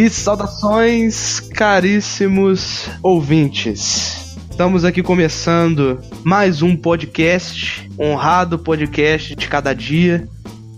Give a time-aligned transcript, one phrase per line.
[0.00, 4.34] E saudações, caríssimos ouvintes.
[4.50, 10.26] Estamos aqui começando mais um podcast, honrado podcast de cada dia,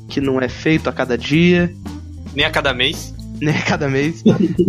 [0.08, 1.72] que não é feito a cada dia,
[2.34, 3.14] Nem a cada mês.
[3.40, 4.24] nem a cada mês,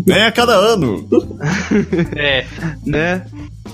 [0.05, 1.10] Nem a cada ano.
[2.16, 2.46] É.
[2.85, 3.26] né?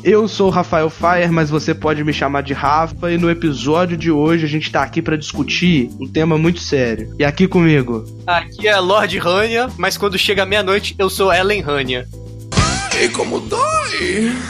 [0.03, 3.97] Eu sou o Rafael Fire, mas você pode me chamar de Rafa, e no episódio
[3.97, 7.13] de hoje a gente tá aqui pra discutir um tema muito sério.
[7.19, 12.07] E aqui comigo, Aqui é Lord Rania, mas quando chega meia-noite eu sou Ellen Rania.
[13.01, 14.31] E como dói?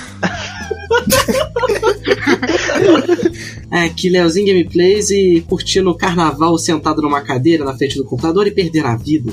[3.71, 8.47] É, aqui Leozinho Gameplays e curtindo o carnaval sentado numa cadeira na frente do computador
[8.47, 9.31] e perder a vida.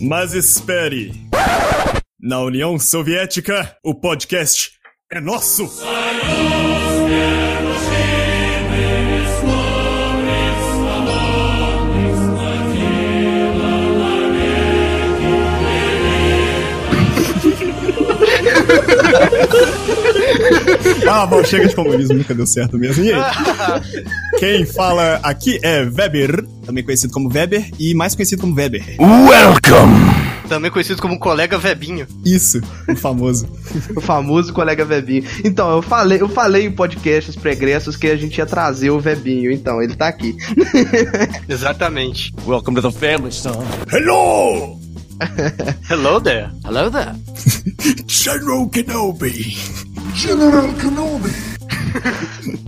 [0.00, 1.21] Mas espere.
[2.22, 4.70] Na União Soviética, o podcast
[5.10, 5.68] é nosso.
[21.08, 23.04] Ah, bom, chega de comunismo, nunca deu certo mesmo.
[23.04, 23.20] E aí?
[24.38, 28.82] Quem fala aqui é Weber, também conhecido como Weber e mais conhecido como Weber.
[30.52, 32.06] Também conhecido como colega Vebinho.
[32.22, 33.48] Isso, o famoso.
[33.96, 35.24] o famoso colega Vebinho.
[35.42, 39.50] Então, eu falei, eu falei em podcasts pregressos que a gente ia trazer o Vebinho,
[39.50, 40.36] então, ele tá aqui.
[41.48, 42.34] Exatamente.
[42.46, 43.64] Welcome to the family, son.
[43.90, 44.78] Hello!
[45.88, 46.50] Hello there.
[46.66, 47.14] Hello there.
[48.06, 49.56] General Kenobi!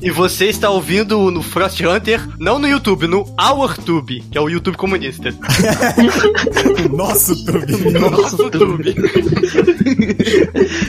[0.04, 4.50] E você está ouvindo no Frost Hunter, não no YouTube, no OurTube, que é o
[4.50, 5.34] YouTube comunista.
[6.94, 7.90] Nosso Tobi!
[7.90, 8.94] Nosso YouTube.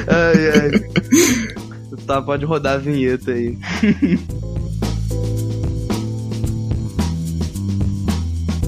[0.09, 0.71] ai, ai.
[2.05, 3.57] Tá, pode rodar a vinheta aí.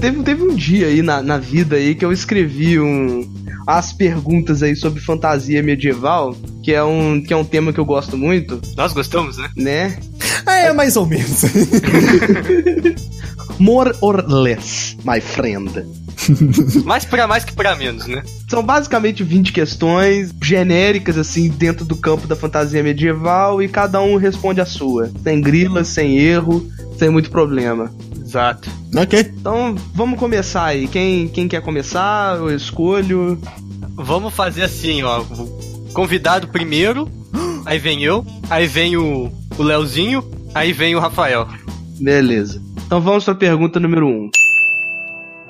[0.00, 3.30] teve, teve um dia aí na, na vida aí que eu escrevi um,
[3.66, 7.84] as perguntas aí sobre fantasia medieval, que é um, que é um tema que eu
[7.84, 9.50] gosto muito, Nós gostamos, né?
[9.54, 9.98] né?
[10.46, 11.42] É, mais ou menos.
[13.58, 15.70] More or less, my friend.
[16.84, 18.22] Mais pra mais que pra menos, né?
[18.48, 24.16] São basicamente 20 questões genéricas, assim, dentro do campo da fantasia medieval, e cada um
[24.16, 25.10] responde a sua.
[25.22, 26.66] Sem grila, sem erro,
[26.98, 27.90] sem muito problema.
[28.20, 28.68] Exato.
[28.94, 29.20] ok.
[29.20, 30.86] Então, vamos começar aí.
[30.86, 32.36] Quem, quem quer começar?
[32.36, 33.40] Eu escolho.
[33.94, 35.24] Vamos fazer assim, ó.
[35.94, 37.08] Convidado primeiro,
[37.64, 40.24] aí vem eu, aí vem o, o Leozinho,
[40.54, 41.46] aí vem o Rafael.
[42.00, 42.62] Beleza.
[42.86, 44.10] Então vamos pra pergunta número 1.
[44.10, 44.30] Um.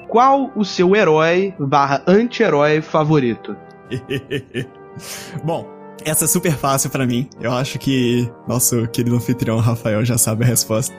[0.08, 3.54] Qual o seu herói barra anti-herói favorito?
[5.44, 5.68] Bom,
[6.04, 7.28] essa é super fácil pra mim.
[7.40, 10.94] Eu acho que nosso querido anfitrião Rafael já sabe a resposta.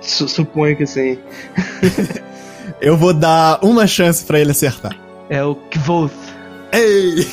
[0.00, 1.18] Su- suponho que sim.
[2.80, 4.96] Eu vou dar uma chance pra ele acertar.
[5.28, 6.12] É o Kvoth.
[6.72, 7.26] Ei!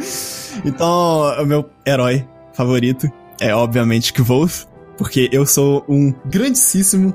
[0.64, 3.10] então, o meu herói favorito
[3.42, 4.66] é obviamente Kvoth,
[4.96, 7.14] porque eu sou um grandíssimo,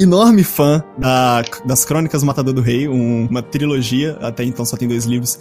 [0.00, 4.76] enorme fã da- das Crônicas do Matador do Rei, um- uma trilogia, até então só
[4.76, 5.38] tem dois livros.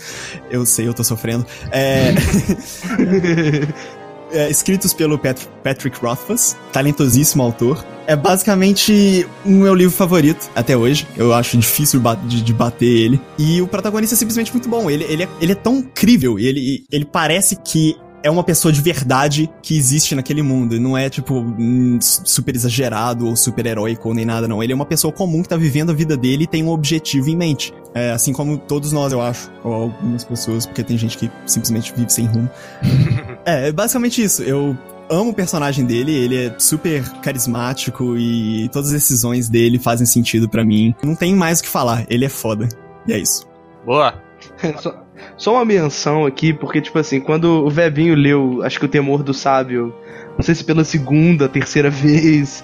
[0.52, 1.46] Eu sei, eu tô sofrendo.
[1.72, 2.14] É.
[4.32, 7.84] é, escritos pelo Pat- Patrick Rothfuss, talentosíssimo autor.
[8.06, 11.08] É basicamente o meu livro favorito até hoje.
[11.16, 13.22] Eu acho difícil de, de bater ele.
[13.40, 14.90] E o protagonista é simplesmente muito bom.
[14.90, 16.38] Ele, ele, é, ele é tão incrível.
[16.38, 20.80] Ele, ele parece que é uma pessoa de verdade que existe naquele mundo.
[20.80, 21.46] Não é, tipo,
[22.00, 24.64] super exagerado ou super heróico ou nem nada, não.
[24.64, 27.30] Ele é uma pessoa comum que tá vivendo a vida dele e tem um objetivo
[27.30, 27.74] em mente.
[27.94, 29.52] É, assim como todos nós, eu acho.
[29.64, 32.50] Ou algumas pessoas, porque tem gente que simplesmente vive sem rumo.
[33.46, 34.42] é, é basicamente isso.
[34.42, 34.76] Eu
[35.10, 40.48] amo o personagem dele, ele é super carismático e todas as decisões dele fazem sentido
[40.48, 40.96] pra mim.
[41.04, 42.70] Não tem mais o que falar, ele é foda.
[43.06, 43.46] E é isso.
[43.86, 44.14] Boa.
[44.80, 45.03] só,
[45.38, 49.24] só uma menção aqui, porque, tipo assim, quando o Vebinho leu, acho que o Temor
[49.24, 49.94] do Sábio,
[50.38, 52.64] não sei se pela segunda, terceira vez,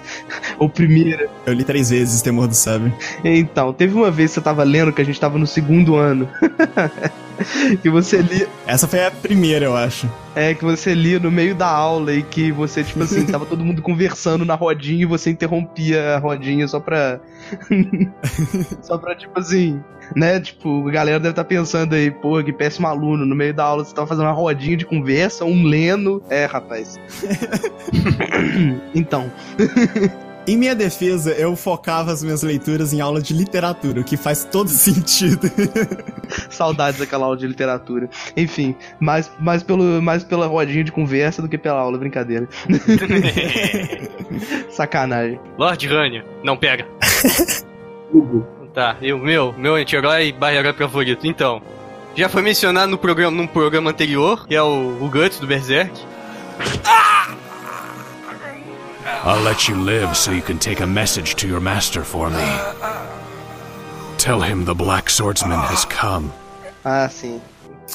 [0.58, 1.28] ou primeira.
[1.46, 2.92] Eu li três vezes Temor do Sábio.
[3.24, 6.28] Então, teve uma vez que você tava lendo que a gente tava no segundo ano.
[7.82, 8.48] que você lia.
[8.66, 10.10] Essa foi a primeira, eu acho.
[10.34, 13.64] É, que você lia no meio da aula e que você, tipo assim, tava todo
[13.64, 17.20] mundo conversando na rodinha e você interrompia a rodinha só pra.
[18.82, 19.82] só pra, tipo assim,
[20.14, 20.40] né?
[20.40, 23.26] Tipo, a galera deve estar pensando aí, porra, que péssimo aluno.
[23.26, 26.22] No meio da aula você tava fazendo uma rodinha de conversa, um lendo.
[26.28, 26.98] É, rapaz.
[28.94, 29.30] então.
[30.46, 34.44] Em minha defesa, eu focava as minhas leituras em aula de literatura, o que faz
[34.44, 35.50] todo sentido.
[36.50, 38.08] Saudades daquela aula de literatura.
[38.36, 42.48] Enfim, mais, mais, pelo, mais pela rodinha de conversa do que pela aula, brincadeira.
[44.70, 45.38] Sacanagem.
[45.58, 46.24] Lord Rania.
[46.42, 46.86] Não, pega.
[48.12, 48.46] Hugo.
[48.72, 51.26] Tá, e o meu, meu anti-herói barra favorito.
[51.26, 51.60] Então,
[52.16, 55.92] Já foi mencionado no programa, num programa anterior, que é o, o Guts do Berserk.
[59.24, 62.48] I'll let you live so you can take a message to your master for me.
[64.18, 66.32] Tell him the Black Swordsman has come.
[66.84, 67.40] Ah, sim.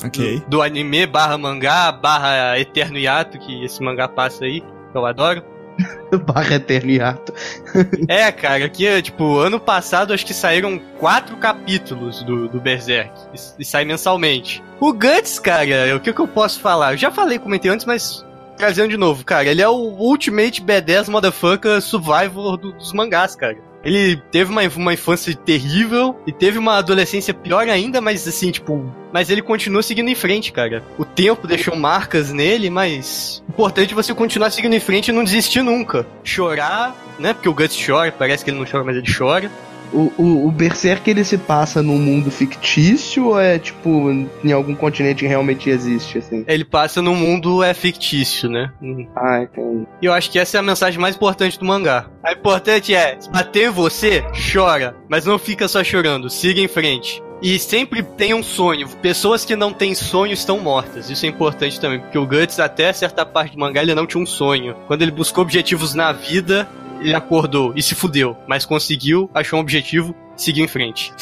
[0.03, 0.43] Ok.
[0.47, 5.43] Do anime barra mangá, barra Eterno Yato, que esse mangá passa aí, que eu adoro.
[6.25, 7.33] Barra Eterno Hiato.
[8.07, 13.11] É, cara, aqui, tipo, ano passado acho que saíram quatro capítulos do, do Berserk.
[13.33, 14.63] E, e sai mensalmente.
[14.79, 16.93] O Guts, cara, o que, que eu posso falar?
[16.93, 18.25] Eu já falei, comentei antes, mas
[18.57, 19.47] trazendo de novo, cara.
[19.49, 23.57] Ele é o Ultimate B10 Motherfucker Survivor do- dos mangás, cara.
[23.83, 28.91] Ele teve uma, uma infância terrível e teve uma adolescência pior ainda, mas assim, tipo.
[29.13, 30.83] Mas ele continua seguindo em frente, cara.
[30.97, 33.43] O tempo deixou marcas nele, mas.
[33.47, 36.07] Importante você continuar seguindo em frente e não desistir nunca.
[36.23, 37.33] Chorar, né?
[37.33, 39.51] Porque o Guts chora, parece que ele não chora, mas ele chora.
[39.93, 44.09] O, o, o Berserk ele se passa num mundo fictício ou é tipo
[44.43, 46.43] em algum continente que realmente existe, assim?
[46.47, 48.71] Ele passa num mundo é fictício, né?
[48.81, 49.07] Hum.
[49.15, 49.85] Ah, entendi.
[50.01, 52.07] E eu acho que essa é a mensagem mais importante do mangá.
[52.23, 54.23] A importante é, se bater em você,
[54.53, 57.21] chora, mas não fica só chorando, siga em frente.
[57.41, 58.87] E sempre tenha um sonho.
[59.01, 61.09] Pessoas que não têm sonho estão mortas.
[61.09, 64.23] Isso é importante também, porque o Guts, até certa parte do mangá, ele não tinha
[64.23, 64.75] um sonho.
[64.87, 66.67] Quando ele buscou objetivos na vida,
[67.04, 68.36] ele acordou e se fudeu.
[68.46, 71.12] Mas conseguiu, achou um objetivo, seguiu em frente.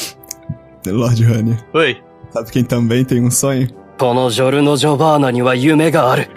[0.86, 1.56] Lord Honey.
[1.74, 2.02] Oi.
[2.30, 3.68] Sabe quem também tem um sonho?
[3.98, 6.30] このジョルノ・ジョバーナには夢がある。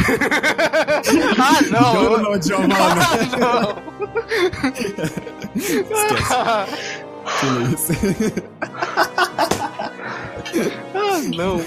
[1.38, 1.94] Ah, não!
[1.94, 2.76] Jorno Giovanna.
[2.76, 3.78] Ah, não!
[5.56, 6.34] Esquece.
[10.52, 10.74] Que isso.
[10.96, 11.62] Ah, não.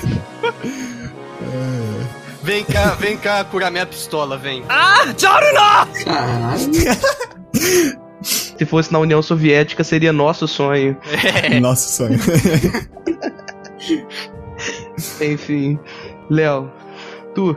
[2.43, 4.63] Vem cá, vem cá curar minha pistola, vem.
[4.65, 5.15] Caralho.
[8.22, 10.98] Se fosse na União Soviética, seria nosso sonho.
[11.62, 12.20] Nosso sonho.
[15.22, 15.80] Enfim.
[16.30, 16.72] Léo,
[17.34, 17.56] tu.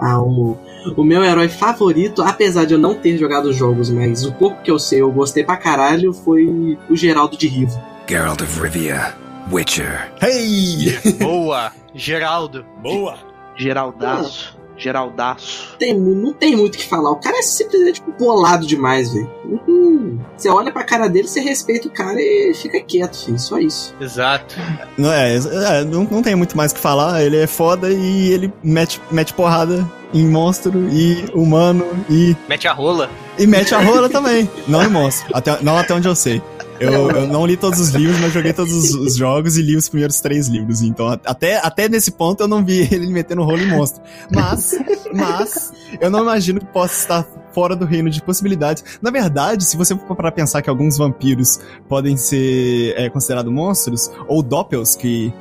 [0.00, 0.56] Ah, o,
[0.96, 4.62] o meu herói favorito, apesar de eu não ter jogado os jogos, mas o pouco
[4.62, 7.78] que eu sei, eu gostei pra caralho, foi o Geraldo de Rivo.
[8.08, 9.14] Geralt of Rivia,
[9.52, 10.10] Witcher.
[10.22, 10.96] Hey!
[11.18, 12.64] Boa, Geraldo.
[12.80, 13.16] Boa!
[13.56, 14.56] Geraldaço.
[14.78, 15.76] Geraldaço.
[15.78, 17.10] Tem, não tem muito o que falar.
[17.10, 19.30] O cara é simplesmente tipo, bolado demais, velho.
[19.44, 20.18] Uhum.
[20.36, 23.38] Você olha pra cara dele, você respeita o cara e fica quieto, filho.
[23.38, 23.94] Só isso.
[24.00, 24.54] Exato.
[24.96, 27.22] Não, é, é, não, não tem muito mais o que falar.
[27.22, 32.72] Ele é foda e ele mete, mete porrada em monstro e humano e, Mete a
[32.72, 33.10] rola.
[33.38, 34.48] e mete a rola também.
[34.66, 35.26] Não em monstro.
[35.34, 36.40] Até, não até onde eu sei.
[36.80, 39.76] Eu, eu não li todos os livros, mas joguei todos os, os jogos e li
[39.76, 40.82] os primeiros três livros.
[40.82, 44.02] Então, até, até nesse ponto eu não vi ele metendo rolo em monstro.
[44.32, 44.78] Mas,
[45.12, 48.84] mas, eu não imagino que possa estar fora do reino de possibilidades.
[49.02, 51.58] Na verdade, se você for para pensar que alguns vampiros
[51.88, 55.32] podem ser é, considerados monstros, ou doppels, que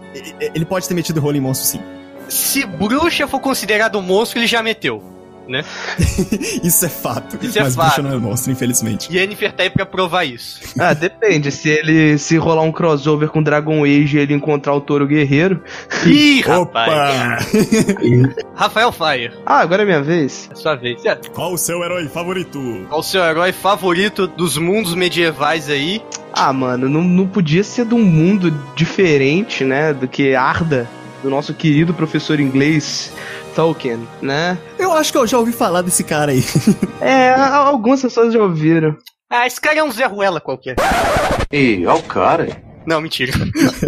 [0.54, 1.80] ele pode ter metido rolo em monstro sim.
[2.30, 5.17] Se bruxa for considerado um monstro, ele já meteu.
[6.64, 7.38] Isso é fato.
[7.44, 7.86] Isso é mas fato.
[7.96, 9.12] bruxa não é monstro, infelizmente.
[9.12, 10.60] E Yennefer tá aí pra provar isso.
[10.80, 11.52] Ah, depende.
[11.52, 15.64] Se ele se rolar um crossover com Dragon Age e ele encontrar o touro guerreiro.
[16.06, 17.48] Ih, rapaz.
[17.54, 18.48] Opa!
[18.56, 20.50] Rafael Fire, Ah, agora é minha vez.
[20.52, 21.04] é sua vez.
[21.06, 22.86] É, Qual o seu herói favorito?
[22.90, 26.02] Qual o seu herói favorito dos mundos medievais aí?
[26.34, 29.94] Ah, mano, não, não podia ser de um mundo diferente, né?
[29.94, 30.88] Do que Arda,
[31.24, 33.12] do nosso querido professor inglês
[33.58, 34.56] Tolkien, né?
[34.78, 36.44] Eu acho que eu já ouvi falar desse cara aí.
[37.00, 38.98] É, algumas pessoas já ouviram.
[39.30, 40.76] Ah, esse cara é um Zé Ruela qualquer.
[41.52, 42.60] Ei, ó o cara.
[42.88, 43.32] Não, mentira.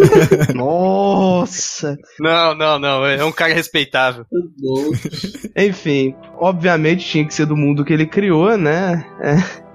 [0.54, 1.96] Nossa!
[2.20, 3.04] Não, não, não.
[3.04, 4.24] É um cara respeitável.
[4.30, 4.92] Bom,
[5.56, 9.04] Enfim, obviamente tinha que ser do mundo que ele criou, né?
[9.20, 9.34] É,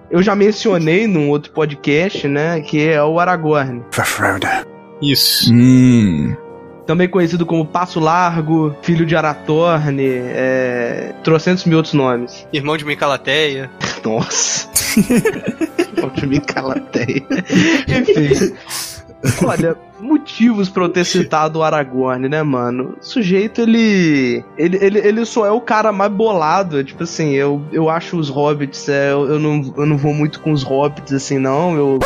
[0.10, 2.62] eu já mencionei num outro podcast, né?
[2.62, 3.84] Que é o Aragorn.
[3.92, 4.48] Frodo.
[5.02, 5.54] Isso.
[5.54, 6.36] Hum.
[6.86, 11.14] Também conhecido como Passo Largo, Filho de Aratorne, é...
[11.24, 12.48] trocentos mil outros nomes.
[12.54, 13.70] Irmão de Micalateia.
[14.06, 14.70] Nossa.
[16.04, 17.26] Ótimo calateia.
[17.88, 18.56] Enfim.
[19.46, 22.96] Olha, motivos pra eu ter citado o Aragorn, né, mano?
[23.02, 24.78] O sujeito, ele, ele.
[24.82, 26.84] Ele ele só é o cara mais bolado.
[26.84, 28.90] Tipo assim, eu, eu acho os hobbits.
[28.90, 31.76] É, eu, eu não, eu não vou muito com os hobbits, assim, não.
[31.76, 32.00] Eu,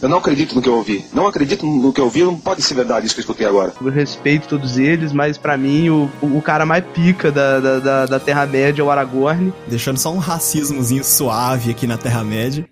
[0.00, 1.04] Eu não acredito no que eu ouvi.
[1.12, 3.72] Não acredito no que eu ouvi, não pode ser verdade isso que eu escutei agora.
[3.80, 8.06] eu respeito todos eles, mas pra mim, o, o cara mais pica da, da, da,
[8.06, 9.52] da Terra-média é o Aragorn.
[9.66, 12.64] Deixando só um racismozinho suave aqui na Terra-média.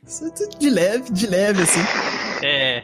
[0.58, 1.80] De leve, de leve, assim.
[2.42, 2.82] É.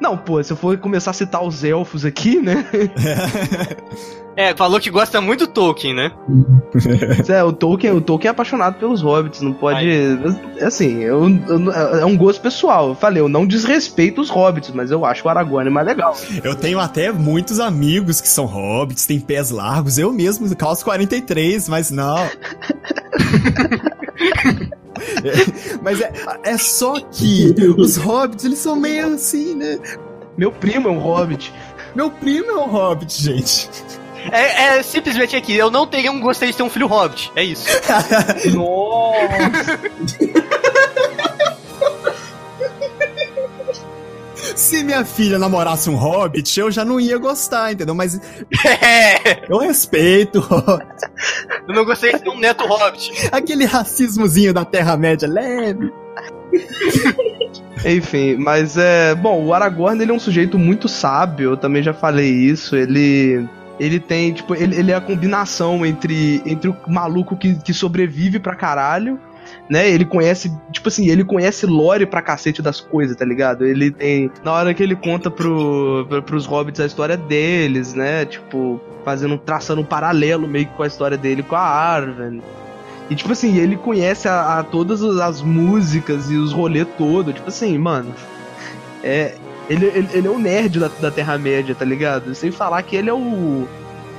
[0.00, 2.64] Não, pô, se eu for começar a citar os elfos aqui, né?
[4.34, 6.10] É, falou que gosta muito do Tolkien, né?
[7.28, 9.86] É, o Tolkien, o Tolkien é apaixonado pelos hobbits, não pode.
[10.58, 12.88] É Assim, eu, eu- é um gosto pessoal.
[12.88, 16.16] Eu falei, eu não desrespeito os hobbits, mas eu acho o Aragorn mais legal.
[16.42, 19.98] Eu tenho até muitos amigos que são hobbits, têm pés largos.
[19.98, 22.16] Eu mesmo calço 43, mas não.
[25.24, 26.12] É, mas é,
[26.44, 29.78] é só que os hobbits, eles são meio assim, né?
[30.36, 31.52] Meu primo é um hobbit.
[31.94, 33.68] Meu primo é um hobbit, gente.
[34.30, 37.32] É, é simplesmente aqui, eu não teria um gostaria de ter um filho hobbit.
[37.34, 37.66] É isso.
[38.54, 40.41] Nossa!
[44.54, 47.94] Se minha filha namorasse um hobbit, eu já não ia gostar, entendeu?
[47.94, 48.20] Mas
[48.80, 50.44] É, eu respeito
[51.68, 53.10] eu não gostaria de ter um neto hobbit.
[53.30, 55.92] aquele racismozinho da Terra-média leve.
[57.84, 59.14] Enfim, mas é.
[59.14, 62.76] Bom, o Aragorn ele é um sujeito muito sábio, eu também já falei isso.
[62.76, 63.46] Ele.
[63.80, 68.38] Ele tem, tipo, ele, ele é a combinação entre, entre o maluco que, que sobrevive
[68.38, 69.18] pra caralho,
[69.72, 69.88] né?
[69.90, 73.64] Ele conhece, tipo assim, ele conhece lore pra cacete das coisas, tá ligado?
[73.66, 74.30] Ele tem.
[74.44, 78.24] Na hora que ele conta pro, pro, pros hobbits a história deles, né?
[78.26, 82.42] Tipo, fazendo, traçando um paralelo meio que com a história dele com a Arwen.
[83.10, 87.32] E tipo assim, ele conhece a, a todas as- as músicas e os rolês todo.
[87.32, 88.14] Tipo assim, mano.
[89.02, 89.34] É.
[89.70, 92.34] Ele, ele, ele é um nerd da, da Terra-média, tá ligado?
[92.34, 93.66] Sem falar que ele é o.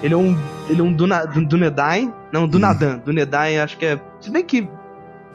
[0.02, 0.38] Ele é um.
[0.70, 2.12] Ele é um Duna, Dun- Dunedain.
[2.32, 2.98] Não, Dunadan.
[3.06, 4.00] Dunedain, acho que é.
[4.20, 4.68] Se bem que.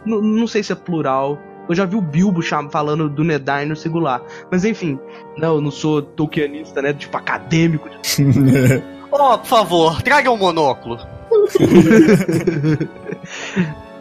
[0.05, 1.39] Não, não sei se é plural.
[1.69, 2.41] Eu já vi o Bilbo
[2.71, 4.23] falando Dunedain no singular.
[4.51, 4.99] Mas enfim,
[5.37, 6.95] não, eu não sou tolkienista, né?
[6.95, 7.89] Tipo, acadêmico.
[9.11, 10.99] Oh, por favor, traga um monóculo.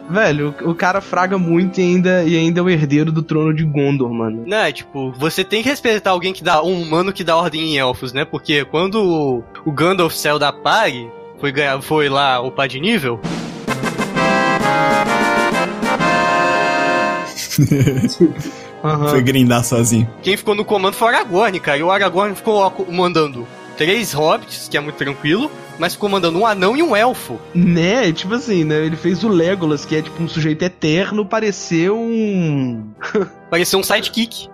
[0.08, 3.52] Velho, o, o cara fraga muito e ainda, e ainda é o herdeiro do trono
[3.52, 4.44] de Gondor, mano.
[4.46, 6.62] Não, é tipo, você tem que respeitar alguém que dá.
[6.62, 8.24] Um humano que dá ordem em elfos, né?
[8.24, 11.52] Porque quando o, o Gandalf saiu da Pag, foi,
[11.82, 13.20] foi lá upar de nível.
[18.82, 19.08] Aham.
[19.08, 20.08] Foi grindar sozinho.
[20.22, 21.78] Quem ficou no comando foi o Aragorn, cara.
[21.78, 23.46] E o Aragorn ficou mandando
[23.76, 27.40] três hobbits, que é muito tranquilo, mas ficou mandando um anão e um elfo.
[27.54, 28.84] Né, tipo assim, né?
[28.84, 32.84] Ele fez o Legolas, que é tipo um sujeito eterno, parecer um.
[33.48, 34.48] Parecia um sidekick.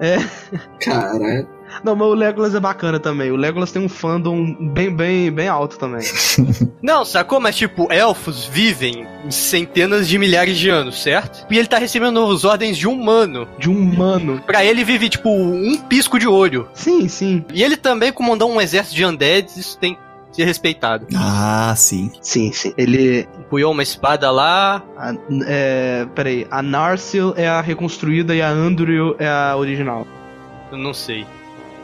[0.81, 1.49] Caralho.
[1.83, 3.31] Não, mas o Legolas é bacana também.
[3.31, 6.07] O Legolas tem um fandom bem, bem, bem alto também.
[6.83, 7.41] Não, sacou?
[7.41, 11.47] Mas tipo, elfos vivem centenas de milhares de anos, certo?
[11.51, 13.49] E ele tá recebendo as ordens de um humano.
[13.59, 14.43] De um humano.
[14.47, 16.69] Pra ele vive, tipo, um pisco de olho.
[16.75, 17.45] Sim, sim.
[17.53, 20.01] E ele também comandou um exército de undeads, isso tem que
[20.37, 21.07] ser respeitado.
[21.15, 22.11] Ah, sim.
[22.21, 22.75] Sim, sim.
[22.77, 23.27] Ele.
[23.39, 24.83] Empunhou uma espada lá.
[24.97, 25.15] A,
[25.47, 26.47] é, peraí.
[26.51, 30.07] A Narsil é a reconstruída e a Andrew é a original.
[30.71, 31.25] Eu não sei.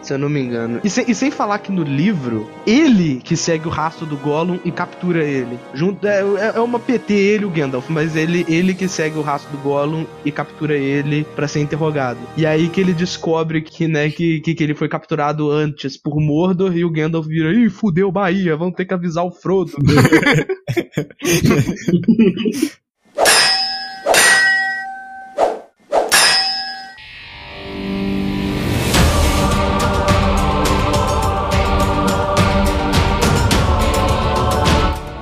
[0.03, 0.81] Se eu não me engano.
[0.83, 4.59] E sem, e sem falar que no livro, ele que segue o rastro do Gollum
[4.65, 5.59] e captura ele.
[5.75, 9.19] Junto, é, é- é uma PT ele e o Gandalf, mas ele, ele que segue
[9.19, 12.19] o rastro do Gollum e captura ele pra ser interrogado.
[12.37, 16.19] E aí que ele descobre que, né, que, que, que ele foi capturado antes por
[16.21, 19.73] Mordor e o Gandalf vira, ih, fudeu Bahia, vamos ter que avisar o Frodo.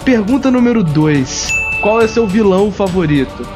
[0.08, 1.52] Pergunta número 2.
[1.82, 3.46] Qual é seu vilão favorito?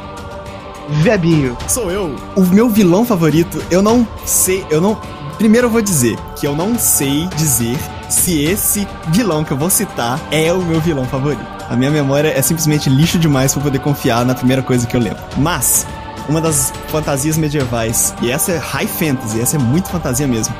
[1.01, 1.57] Vebinho.
[1.67, 2.15] Sou eu.
[2.35, 4.95] O meu vilão favorito, eu não sei, eu não.
[5.39, 7.75] Primeiro eu vou dizer que eu não sei dizer
[8.07, 11.43] se esse vilão que eu vou citar é o meu vilão favorito.
[11.67, 15.01] A minha memória é simplesmente lixo demais pra poder confiar na primeira coisa que eu
[15.01, 15.23] lembro.
[15.35, 15.87] Mas
[16.29, 20.53] uma das fantasias medievais, e essa é high fantasy, essa é muito fantasia mesmo,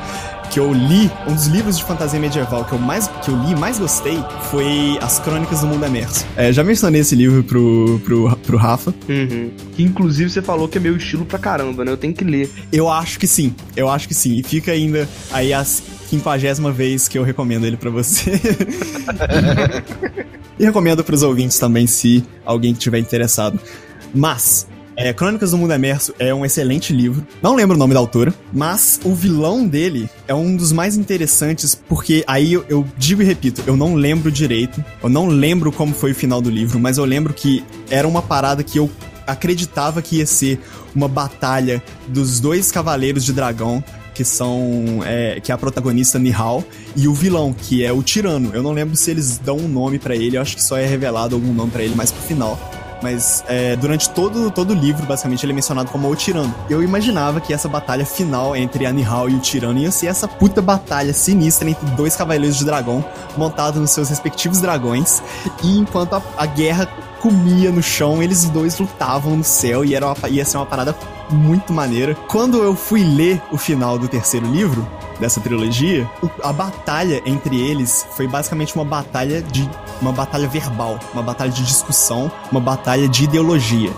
[0.50, 3.52] que eu li, um dos livros de fantasia medieval que eu mais que eu li
[3.52, 4.18] e mais gostei
[4.50, 6.26] foi As Crônicas do Mundo Emerso.
[6.36, 8.94] É, já mencionei esse livro pro, pro, pro Rafa.
[9.08, 9.50] Uhum.
[9.74, 11.92] Que inclusive você falou que é meu estilo pra caramba, né?
[11.92, 12.50] Eu tenho que ler.
[12.72, 14.36] Eu acho que sim, eu acho que sim.
[14.36, 15.64] E fica ainda aí a
[16.08, 18.32] quinquagésima vez que eu recomendo ele pra você.
[20.58, 23.58] e recomendo pros ouvintes também, se alguém tiver interessado.
[24.14, 27.26] Mas, é, Crônicas do Mundo Emerso é um excelente livro.
[27.42, 31.74] Não lembro o nome da autora, mas o vilão dele é um dos mais interessantes,
[31.74, 35.94] porque aí eu, eu digo e repito, eu não lembro direito, eu não lembro como
[35.94, 38.90] foi o final do livro, mas eu lembro que era uma parada que eu
[39.26, 40.60] acreditava que ia ser
[40.94, 43.82] uma batalha dos dois cavaleiros de dragão
[44.14, 46.62] que são é, que é a protagonista Nihal
[46.94, 48.50] e o vilão que é o tirano.
[48.54, 50.86] Eu não lembro se eles dão um nome pra ele, eu acho que só é
[50.86, 52.83] revelado algum nome pra ele mais pro final.
[53.02, 56.54] Mas é, durante todo, todo o livro, basicamente, ele é mencionado como o tirano.
[56.70, 60.62] Eu imaginava que essa batalha final entre a e o tirano ia ser essa puta
[60.62, 63.04] batalha sinistra entre dois cavaleiros de dragão
[63.36, 65.22] montados nos seus respectivos dragões.
[65.62, 66.86] E enquanto a, a guerra
[67.20, 70.94] comia no chão, eles dois lutavam no céu e era uma, ia ser uma parada
[71.30, 72.14] muito maneira.
[72.28, 74.86] Quando eu fui ler o final do terceiro livro
[75.18, 76.08] dessa trilogia,
[76.42, 79.68] a batalha entre eles foi basicamente uma batalha de
[80.00, 83.90] uma batalha verbal, uma batalha de discussão, uma batalha de ideologia.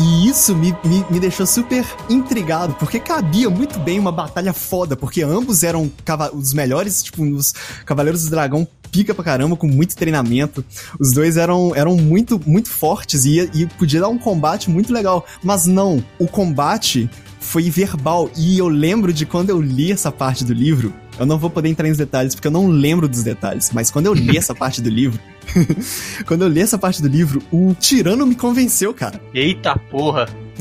[0.00, 4.96] E isso me, me, me deixou super intrigado, porque cabia muito bem uma batalha foda,
[4.96, 5.92] porque ambos eram
[6.32, 7.52] os melhores, tipo, os
[7.84, 10.64] Cavaleiros do Dragão pica pra caramba, com muito treinamento.
[10.98, 15.26] Os dois eram, eram muito, muito fortes e, e podia dar um combate muito legal.
[15.42, 18.30] Mas não, o combate foi verbal.
[18.34, 20.94] E eu lembro de quando eu li essa parte do livro.
[21.18, 24.06] Eu não vou poder entrar nos detalhes porque eu não lembro dos detalhes, mas quando
[24.06, 25.20] eu li essa parte do livro,
[26.26, 29.20] quando eu li essa parte do livro, o tirano me convenceu, cara.
[29.34, 30.28] Eita porra.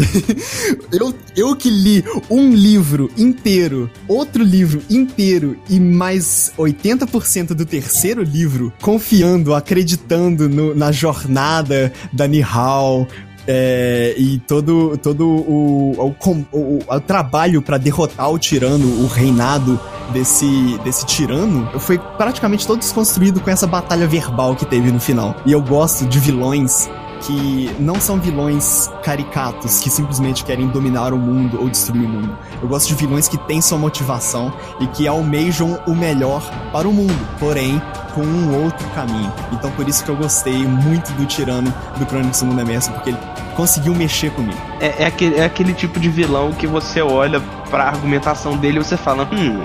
[0.91, 8.24] Eu, eu que li um livro inteiro, outro livro inteiro e mais 80% do terceiro
[8.24, 13.08] livro, confiando, acreditando no- na jornada da Nihal.
[13.51, 16.15] É, e todo, todo o, o,
[16.53, 19.79] o- o trabalho pra derrotar o tirano, o reinado
[20.13, 25.35] desse, desse tirano, foi praticamente todo desconstruído com essa batalha verbal que teve no final.
[25.47, 26.87] E eu gosto de vilões
[27.21, 32.38] que não são vilões caricatos que simplesmente querem dominar o mundo ou destruir o mundo.
[32.61, 36.93] Eu gosto de vilões que têm sua motivação e que almejam o melhor para o
[36.93, 37.81] mundo, porém
[38.13, 39.31] com um outro caminho.
[39.51, 43.09] Então por isso que eu gostei muito do Tirano do Crônicas do Mundo Emerso, porque
[43.09, 43.19] ele
[43.55, 44.57] conseguiu mexer comigo.
[44.79, 48.97] É, é, aquele, é aquele tipo de vilão que você olha pra argumentação dele você
[48.97, 49.63] fala, hum,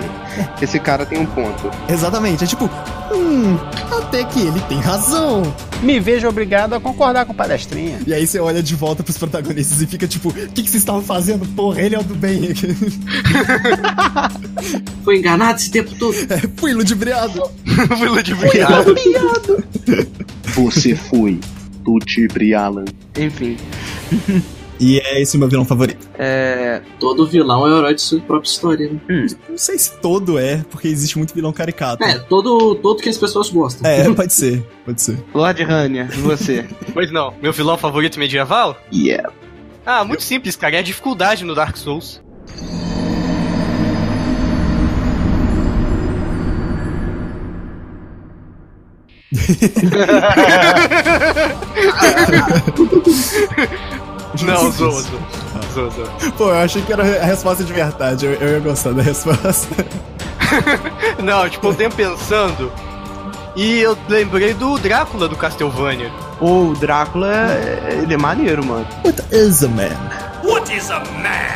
[0.60, 1.70] esse cara tem um ponto.
[1.88, 2.70] Exatamente, é tipo,
[3.12, 3.58] hum,
[3.98, 5.42] até que ele tem razão.
[5.82, 7.98] Me vejo obrigado a concordar com o palestrinha.
[8.06, 10.82] E aí você olha de volta pros protagonistas e fica tipo, o que, que vocês
[10.82, 11.46] estavam fazendo?
[11.54, 12.54] Porra, ele é o do bem.
[15.04, 16.14] Foi enganado esse tempo todo.
[16.56, 17.42] Fui ludibriado.
[17.98, 18.94] Fui ludibriado.
[20.54, 21.40] Você foi
[21.86, 22.84] ludibriado.
[23.18, 23.56] Enfim,
[24.80, 26.08] E é esse o meu vilão favorito.
[26.18, 26.82] é.
[26.98, 29.26] Todo vilão é o herói de sua própria história, né?
[29.48, 32.02] Não sei se todo é, porque existe muito vilão caricato.
[32.02, 33.88] É, todo, todo que as pessoas gostam.
[33.88, 35.22] É, pode ser, pode ser.
[35.32, 36.66] Lord Rania, e você?
[36.92, 38.76] Pois não, meu vilão favorito medieval?
[38.92, 39.30] yeah.
[39.86, 40.76] Ah, muito simples, cara.
[40.76, 42.22] É a dificuldade no Dark Souls.
[54.42, 55.02] Não, zoa,
[55.90, 56.08] zoa.
[56.36, 58.26] Pô, eu achei que era a resposta de verdade.
[58.26, 59.68] Eu, eu ia gostar da resposta.
[61.22, 62.72] Não, tipo, eu tenho pensando.
[63.56, 66.10] E eu lembrei do Drácula do Castlevania.
[66.38, 68.86] Pô, o Drácula, é- ele é maneiro, mano.
[69.04, 69.90] What is a man?
[70.42, 71.53] What is a man?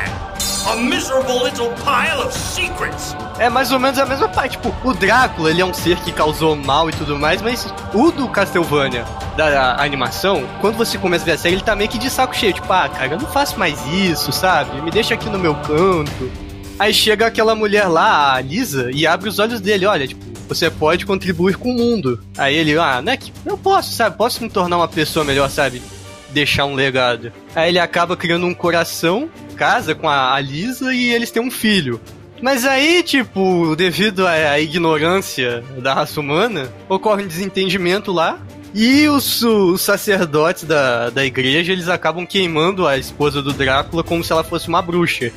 [0.68, 3.16] A miserable little pile of secrets.
[3.38, 4.58] É mais ou menos a mesma parte.
[4.58, 8.10] Tipo, o Drácula, ele é um ser que causou mal e tudo mais, mas o
[8.12, 9.02] do Castlevania,
[9.34, 12.10] da, da animação, quando você começa a ver a série, ele tá meio que de
[12.10, 12.52] saco cheio.
[12.52, 14.82] Tipo, ah, cara, eu não faço mais isso, sabe?
[14.82, 16.30] Me deixa aqui no meu canto.
[16.78, 20.70] Aí chega aquela mulher lá, a Lisa, e abre os olhos dele, olha, tipo, você
[20.70, 22.22] pode contribuir com o mundo.
[22.36, 24.18] Aí ele, ah, não é que eu posso, sabe?
[24.18, 25.80] Posso me tornar uma pessoa melhor, sabe?
[26.28, 27.32] Deixar um legado.
[27.54, 32.00] Aí ele acaba criando um coração, casa com a Lisa e eles têm um filho.
[32.40, 38.38] Mas aí, tipo, devido à, ignorância da raça humana, ocorre um desentendimento lá.
[38.72, 44.22] E os, os sacerdotes da, da igreja, eles acabam queimando a esposa do Drácula como
[44.22, 45.32] se ela fosse uma bruxa.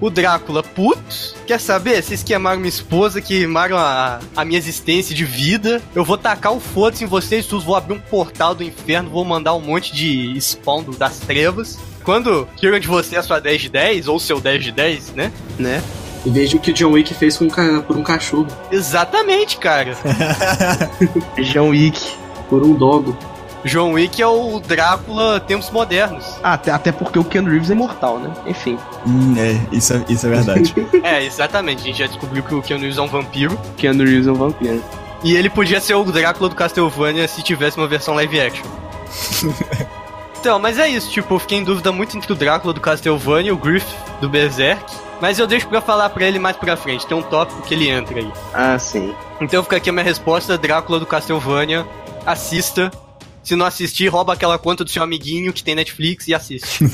[0.00, 2.00] O Drácula, putz, quer saber?
[2.00, 5.82] Vocês queimaram minha esposa, queimaram a, a minha existência de vida.
[5.92, 9.54] Eu vou tacar o foda-se em vocês vou abrir um portal do inferno, vou mandar
[9.54, 11.80] um monte de spawn das trevas.
[12.04, 15.32] Quando tiram de você a sua 10 de 10, ou seu 10 de 10, né?
[15.58, 15.82] Né?
[16.24, 18.46] E veja o que o John Wick fez com um por um cachorro.
[18.70, 19.96] Exatamente, cara.
[21.52, 22.00] John Wick.
[22.48, 23.16] Por um dogo.
[23.64, 26.24] John Wick é o Drácula tempos modernos.
[26.42, 28.32] Ah, até, até porque o Ken Reeves é imortal, né?
[28.46, 30.74] Enfim, Hum, é, isso é, isso é verdade.
[31.02, 31.82] É, exatamente.
[31.82, 33.58] A gente já descobriu que o Keanu Reeves é um vampiro.
[33.76, 34.82] Ken Reeves é um vampiro.
[35.24, 38.66] E ele podia ser o Drácula do Castlevania se tivesse uma versão live action.
[40.38, 41.10] então, mas é isso.
[41.10, 43.86] Tipo, eu fiquei em dúvida muito entre o Drácula do Castlevania e o Griff
[44.20, 44.84] do Berserk.
[45.20, 47.06] Mas eu deixo pra falar pra ele mais pra frente.
[47.06, 48.32] Tem um tópico que ele entra aí.
[48.54, 49.14] Ah, sim.
[49.40, 51.86] Então fica aqui a minha resposta: Drácula do Castlevania.
[52.24, 52.90] Assista.
[53.42, 56.84] Se não assistir, rouba aquela conta do seu amiguinho que tem Netflix e assiste.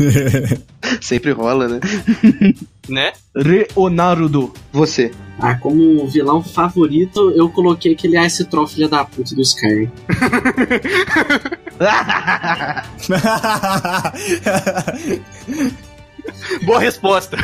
[1.01, 1.81] Sempre rola, né?
[2.89, 3.13] Né?
[3.35, 5.11] Leonardo, você.
[5.39, 9.91] Ah, como vilão favorito, eu coloquei aquele Ice Troll filha da puta do Skyrim.
[16.65, 17.37] Boa resposta.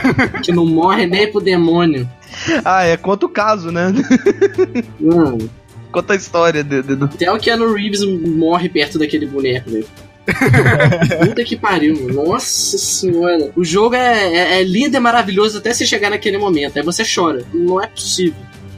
[0.42, 2.08] Que não morre nem pro demônio.
[2.64, 3.92] ah, é conta o caso, né?
[5.00, 5.50] Mano,
[5.92, 7.06] Conta a história de, de- do.
[7.06, 9.86] até o Keanu Reeves morre perto daquele boneco, velho.
[11.26, 12.24] Puta que pariu, mano.
[12.24, 13.50] Nossa senhora.
[13.56, 16.76] O jogo é, é- é lindo e maravilhoso até você chegar naquele momento.
[16.78, 17.44] Aí você chora.
[17.52, 18.34] Não é possível.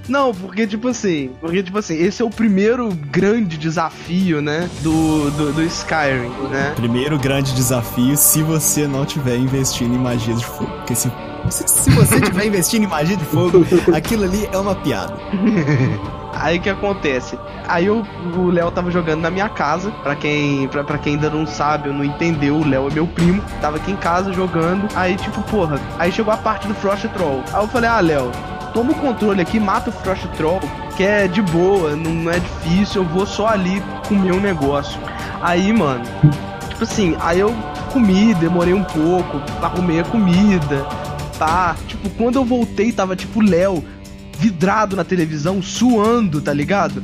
[0.09, 5.31] Não, porque tipo assim, porque tipo assim, esse é o primeiro grande desafio, né, do,
[5.31, 6.73] do, do Skyrim, né?
[6.75, 10.67] Primeiro grande desafio se você não tiver investindo em magia de fogo.
[10.79, 11.11] Porque se,
[11.51, 15.17] se, se você tiver investindo em magia de fogo, aquilo ali é uma piada.
[16.35, 17.39] Aí o que acontece?
[17.69, 18.05] Aí eu-
[18.37, 21.89] o Léo tava jogando na minha casa, pra quem, pra, pra quem ainda não sabe
[21.89, 25.41] ou não entendeu, o Léo é meu primo, tava aqui em casa jogando, aí tipo,
[25.43, 27.43] porra, aí chegou a parte do Frost Troll.
[27.53, 28.31] Aí eu falei, ah, Léo,
[28.73, 30.61] toma o controle aqui, mata o Frost Troll,
[30.97, 34.99] que é de boa, não, é difícil, eu vou só ali comer um negócio.
[35.43, 36.03] Aí, mano,
[36.69, 37.55] tipo assim, aí eu
[37.93, 40.85] comi, demorei um pouco, arrumei a comida,
[41.39, 41.77] tá?
[41.87, 43.85] Tipo, quando eu voltei, tava tipo Léo
[44.43, 47.01] vidrado na televisão, suando, tá ligado?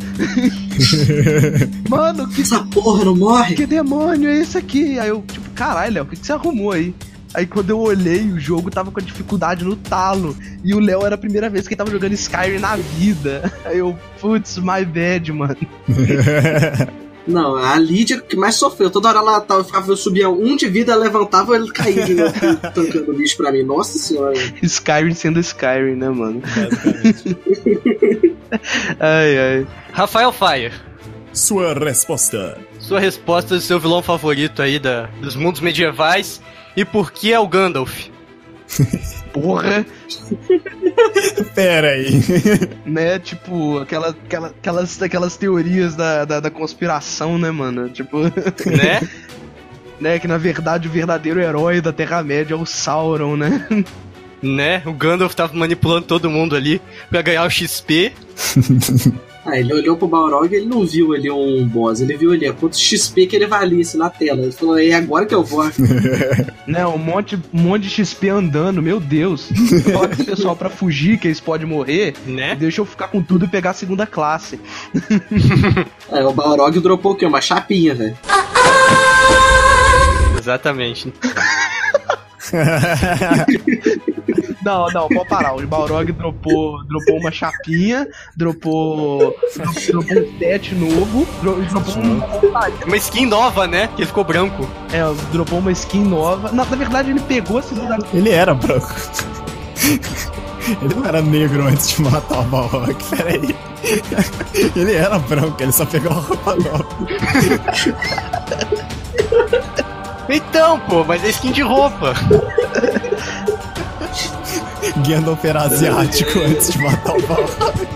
[1.88, 3.54] Mano, que, Essa porra não morre?
[3.54, 4.98] que demônio é esse aqui?
[4.98, 6.92] Aí eu, tipo, caralho, Léo, o que, que você arrumou aí?
[7.32, 10.36] Aí quando eu olhei, o jogo tava com a dificuldade no talo.
[10.64, 13.52] E o Léo era a primeira vez que ele tava jogando Skyrim na vida.
[13.64, 15.56] Aí eu, putz, my bad, mano.
[17.28, 18.90] Não, a Lídia que mais sofreu.
[18.90, 22.14] Toda hora ela tava, ficava, eu subia um de vida, ela levantava ele caía de
[22.14, 22.32] novo,
[22.74, 23.62] tancando lixo pra mim.
[23.62, 24.34] Nossa senhora.
[24.62, 26.42] Skyrim sendo Skyrim, né, mano?
[28.98, 29.66] ai, ai.
[29.92, 30.72] Rafael Fire.
[31.32, 32.58] Sua resposta.
[32.80, 36.40] Sua resposta do seu vilão favorito aí da, dos mundos medievais.
[36.74, 38.08] E por que é o Gandalf?
[39.32, 39.84] Porra,
[41.54, 42.10] Pera aí.
[42.84, 43.18] né?
[43.18, 47.88] Tipo, aquela, aquela, aquelas, aquelas teorias da, da, da conspiração, né, mano?
[47.88, 48.22] Tipo,
[48.66, 49.08] né?
[50.00, 50.18] né?
[50.18, 53.66] Que na verdade o verdadeiro herói da Terra-média é o Sauron, né?
[54.42, 54.82] né?
[54.86, 58.12] O Gandalf tava manipulando todo mundo ali pra ganhar o XP.
[59.48, 62.02] Ah, ele olhou pro Balrog e ele não viu ali um boss.
[62.02, 64.42] Ele viu ali ó, quanto XP que ele valisse na tela.
[64.42, 65.64] Ele falou, é agora que eu vou.
[66.68, 66.86] né?
[66.86, 69.48] Um monte, um monte de XP andando, meu Deus.
[69.84, 72.12] Coloca esse pessoal pra fugir, que eles podem morrer.
[72.26, 72.54] Né?
[72.56, 74.60] Deixa eu ficar com tudo e pegar a segunda classe.
[76.12, 77.24] Aí o Balrog dropou o quê?
[77.24, 78.18] Uma chapinha, velho.
[80.38, 81.10] Exatamente.
[84.62, 85.54] Não, não, pode parar.
[85.54, 92.20] O Balrog dropou, dropou uma chapinha, dropou, dropou um set novo, dro- dropou um,
[92.86, 93.88] Uma skin nova, né?
[93.94, 94.68] Que ele ficou branco.
[94.92, 95.00] é,
[95.32, 96.50] dropou uma skin nova.
[96.52, 98.92] Na, na verdade, ele pegou a segunda Ele era branco.
[100.82, 103.56] Ele não era negro antes de matar o Balrog, peraí.
[104.76, 106.88] Ele era branco, ele só pegou uma roupa nova.
[110.28, 112.12] Então, pô, mas é skin de roupa.
[115.06, 117.88] Gandalf era asiático antes de matar o Balrog.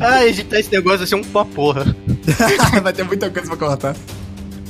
[0.00, 1.84] Ah, editar esse negócio vai ser um pó porra.
[2.82, 3.96] Vai ter muita coisa pra contar.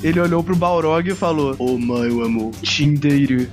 [0.03, 3.47] Ele olhou pro Balrog e falou: Oh, meu amor, Shindeiro.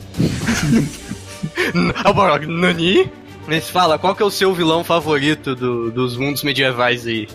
[2.04, 3.10] Ah, Borog, Nani?
[3.48, 7.28] Mas fala, qual que é o seu vilão favorito do- dos mundos medievais aí?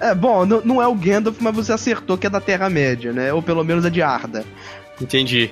[0.00, 3.32] É, bom, n- não é o Gandalf, mas você acertou que é da Terra-média, né?
[3.32, 4.44] Ou pelo menos é de Arda.
[5.00, 5.50] Entendi.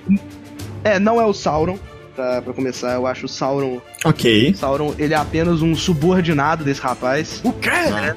[0.82, 1.78] É, não é o Sauron.
[2.14, 3.80] Pra, pra começar, eu acho o Sauron.
[4.04, 4.54] Ok.
[4.54, 7.40] Sauron, ele é apenas um subordinado desse rapaz.
[7.42, 7.70] O quê?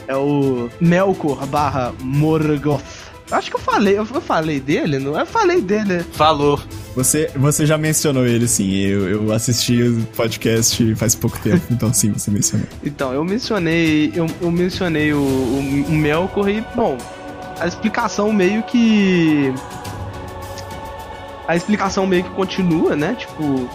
[0.08, 2.84] É o Melkor barra Morgoth.
[3.32, 5.18] Acho que eu falei, eu eu falei dele, não?
[5.20, 6.06] Eu falei dele.
[6.14, 6.60] Falou.
[6.98, 8.76] Você, você já mencionou ele, sim.
[8.76, 12.66] Eu, eu assisti o podcast faz pouco tempo, então sim, você mencionou.
[12.84, 14.12] Então, eu mencionei.
[14.16, 16.98] Eu, eu mencionei o, o, o Melkor e, bom,
[17.60, 19.54] a explicação meio que.
[21.48, 23.14] A explicação meio que continua, né?
[23.14, 23.70] Tipo,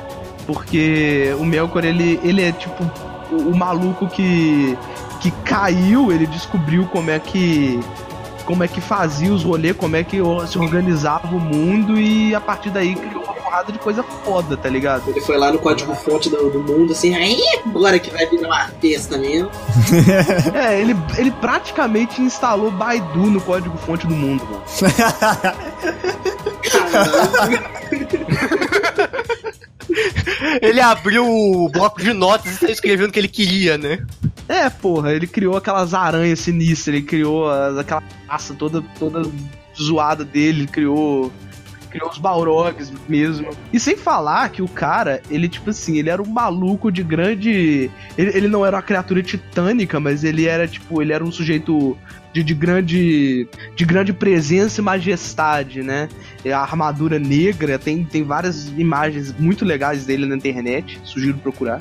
[0.44, 2.82] porque o Melkor, ele, ele é tipo
[3.30, 4.76] o, o maluco que.
[5.20, 7.78] que caiu, ele descobriu como é que.
[8.44, 12.40] Como é que fazia os rolês, como é que se organizava o mundo e a
[12.40, 15.08] partir daí criou uma porrada de coisa foda, tá ligado?
[15.08, 18.48] Ele foi lá no código fonte do, do mundo, assim, aí agora que vai virar
[18.48, 19.50] uma besta mesmo.
[20.54, 24.62] É, ele, ele praticamente instalou Baidu no código fonte do mundo, mano.
[30.60, 34.04] Ele abriu o bloco de notas e tá escrevendo o que ele queria, né?
[34.48, 39.22] É, porra, ele criou aquelas aranhas sinistras, ele criou aquela raça toda, toda
[39.80, 41.32] zoada dele, ele criou.
[41.90, 43.50] Criou os Balrogs mesmo.
[43.70, 47.90] E sem falar que o cara, ele, tipo assim, ele era um maluco de grande.
[48.16, 51.96] Ele, ele não era uma criatura titânica, mas ele era, tipo, ele era um sujeito
[52.32, 53.46] de, de grande.
[53.76, 56.08] de grande presença e majestade, né?
[56.46, 61.80] A armadura negra, tem, tem várias imagens muito legais dele na internet, sugiro procurar.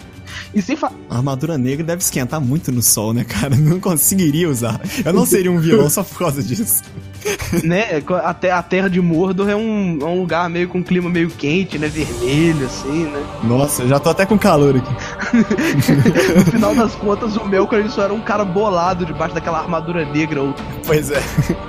[0.53, 0.95] E sem falar.
[1.09, 3.55] A armadura negra deve esquentar muito no sol, né, cara?
[3.61, 4.79] Não conseguiria usar.
[5.03, 6.83] Eu não seria um vilão só por causa disso.
[7.63, 11.09] né, até a terra de Mordor é um, é um lugar meio com um clima
[11.09, 13.23] meio quente, né, vermelho, assim, né.
[13.43, 14.91] Nossa, eu já tô até com calor aqui.
[16.35, 20.41] No final das contas, o Melkor só era um cara bolado debaixo daquela armadura negra.
[20.41, 20.53] Ou,
[20.85, 21.21] Pois é.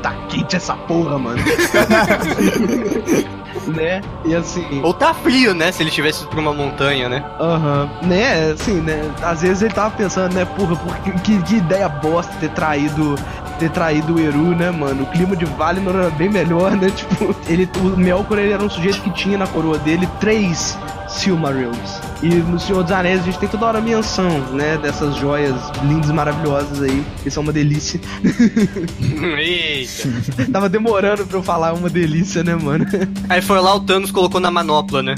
[0.02, 1.42] tá quente essa porra, mano.
[3.66, 4.00] né?
[4.24, 4.80] E assim.
[4.82, 5.72] Ou tá frio, né?
[5.72, 7.24] Se ele tivesse ido pra uma montanha, né?
[7.40, 7.88] Aham.
[8.02, 9.10] Né, assim, né?
[9.22, 13.16] Às vezes ele tava pensando, né, porra, por que, que, ideia bosta ter traído.
[13.58, 15.04] Ter traído o Eru, né, mano?
[15.04, 16.90] O clima de Valinor era bem melhor, né?
[16.96, 20.76] Tipo, ele, o Melkor ele era um sujeito que tinha na coroa dele três
[21.12, 22.00] Silmarils.
[22.22, 24.78] E no Senhor dos Anéis a gente tem toda hora menção, né?
[24.78, 28.00] Dessas joias lindas e maravilhosas aí, que são uma delícia.
[29.38, 30.08] Eita.
[30.52, 32.86] Tava demorando pra eu falar uma delícia, né, mano?
[33.28, 35.14] Aí foi lá o Thanos colocou na manopla, né?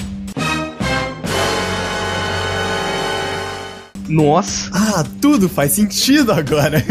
[4.09, 4.71] Nossa.
[4.73, 6.83] Ah, tudo faz sentido agora.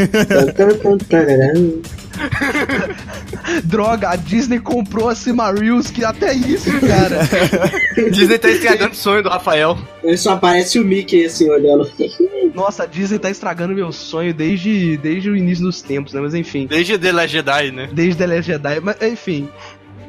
[3.64, 7.20] Droga, a Disney comprou a Silmarils, que até isso, cara.
[8.12, 9.78] Disney tá estragando o sonho do Rafael.
[10.04, 11.90] Ele só aparece o Mickey assim, olhando.
[12.54, 16.22] Nossa, a Disney tá estragando meu sonho desde, desde o início dos tempos, né?
[16.22, 16.68] Mas enfim.
[16.68, 17.90] Desde The Last Jedi, né?
[17.92, 19.50] Desde The Last Jedi, mas enfim.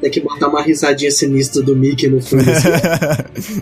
[0.01, 2.43] Tem que botar uma risadinha sinistra do Mickey no fundo.
[2.51, 3.61] Assim.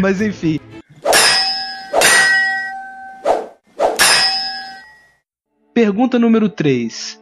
[0.00, 0.58] Mas enfim.
[5.80, 7.18] Pergunta número 3.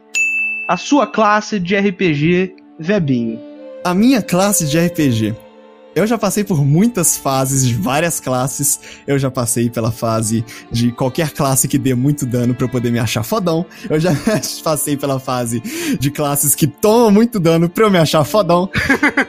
[0.67, 3.39] A sua classe de RPG, Vebinho.
[3.85, 5.33] A minha classe de RPG.
[5.95, 8.77] Eu já passei por muitas fases de várias classes.
[9.07, 12.91] Eu já passei pela fase de qualquer classe que dê muito dano pra eu poder
[12.91, 13.65] me achar fodão.
[13.89, 14.11] Eu já
[14.61, 15.61] passei pela fase
[15.97, 18.69] de classes que tomam muito dano pra eu me achar fodão.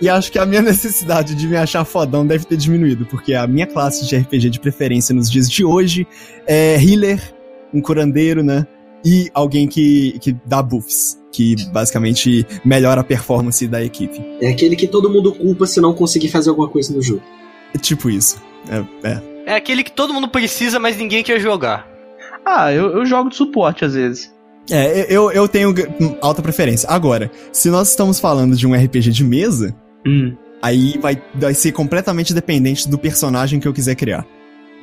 [0.00, 3.46] e acho que a minha necessidade de me achar fodão deve ter diminuído, porque a
[3.46, 6.04] minha classe de RPG de preferência nos dias de hoje
[6.48, 7.32] é healer,
[7.72, 8.66] um curandeiro, né?
[9.04, 14.20] E alguém que, que dá buffs, que basicamente melhora a performance da equipe.
[14.40, 17.22] É aquele que todo mundo culpa se não conseguir fazer alguma coisa no jogo.
[17.74, 18.40] É tipo isso.
[18.68, 19.22] É, é.
[19.46, 21.88] É aquele que todo mundo precisa, mas ninguém quer jogar.
[22.44, 24.32] Ah, eu, eu jogo de suporte às vezes.
[24.70, 25.74] É, eu, eu tenho
[26.20, 26.88] alta preferência.
[26.88, 29.74] Agora, se nós estamos falando de um RPG de mesa,
[30.06, 30.36] Hum.
[30.62, 34.26] aí vai, vai ser completamente dependente do personagem que eu quiser criar.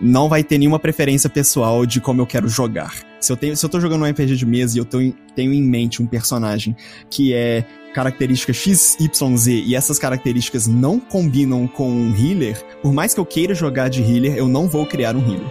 [0.01, 2.93] Não vai ter nenhuma preferência pessoal de como eu quero jogar.
[3.19, 5.51] Se eu, tenho, se eu tô jogando um RPG de mesa e eu tenho, tenho
[5.53, 6.75] em mente um personagem
[7.09, 13.19] que é característica XYZ e essas características não combinam com um healer, por mais que
[13.19, 15.47] eu queira jogar de healer, eu não vou criar um healer.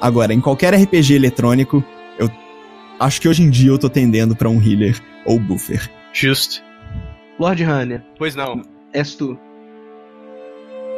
[0.00, 1.82] Agora, em qualquer RPG eletrônico,
[2.20, 2.30] eu
[3.00, 5.90] acho que hoje em dia eu tô tendendo pra um healer ou buffer.
[6.12, 6.62] Justo.
[7.40, 8.62] Lord Hanner, Pois não.
[8.92, 9.36] és tu.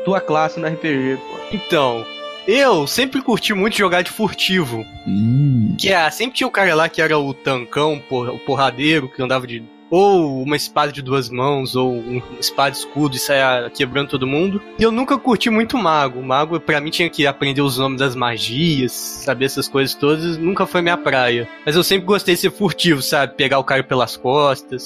[0.04, 1.38] Tua classe no RPG, pô.
[1.56, 2.04] Então,
[2.52, 4.84] eu sempre curti muito jogar de furtivo.
[5.06, 5.74] Hum.
[5.78, 9.22] Que é, sempre tinha o cara lá que era o tancão, por- o porradeiro, que
[9.22, 9.62] andava de.
[9.90, 14.62] Ou uma espada de duas mãos, ou um espada escudo e saia quebrando todo mundo.
[14.78, 16.20] E eu nunca curti muito mago.
[16.20, 20.38] O mago, pra mim, tinha que aprender os nomes das magias, saber essas coisas todas,
[20.38, 21.48] nunca foi minha praia.
[21.66, 23.34] Mas eu sempre gostei de ser furtivo, sabe?
[23.34, 24.84] Pegar o cara pelas costas,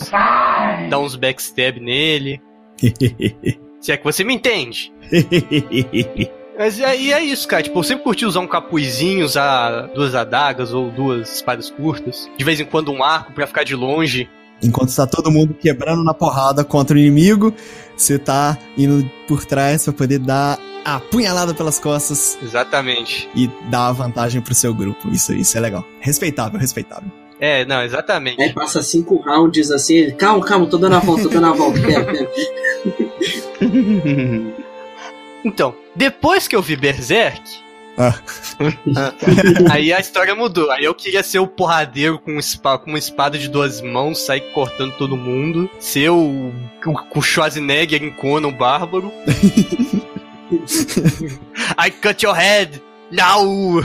[0.89, 2.41] dar uns backstab nele.
[3.81, 4.91] Se é que você me entende.
[6.59, 7.63] Mas aí é isso, cara.
[7.63, 12.31] Tipo, eu sempre curti usar um capuzinho, usar duas adagas ou duas espadas curtas.
[12.37, 14.29] De vez em quando um arco pra ficar de longe.
[14.63, 17.53] Enquanto tá todo mundo quebrando na porrada contra o inimigo,
[17.97, 23.29] você tá indo por trás pra poder dar a punhalada pelas costas Exatamente.
[23.35, 25.09] e dar a vantagem pro seu grupo.
[25.11, 25.85] Isso, isso é legal.
[26.01, 27.11] Respeitável, respeitável.
[27.41, 28.41] É, não, exatamente.
[28.41, 31.53] Aí passa cinco rounds assim, ele, calma, calma, tô dando a volta, tô dando a
[31.53, 32.31] volta, pera, pera.
[35.45, 37.65] Então, depois que eu vi Berserk,
[37.97, 38.19] Ah.
[39.71, 40.71] aí a história mudou.
[40.71, 42.39] Aí eu queria ser o porradeiro com,
[42.79, 45.71] com uma espada de duas mãos, sair cortando todo mundo.
[45.79, 46.53] Ser o,
[46.87, 49.13] o, o Schwarzenegger em Conan, o bárbaro.
[51.79, 52.83] I cut your head!
[53.11, 53.81] Now!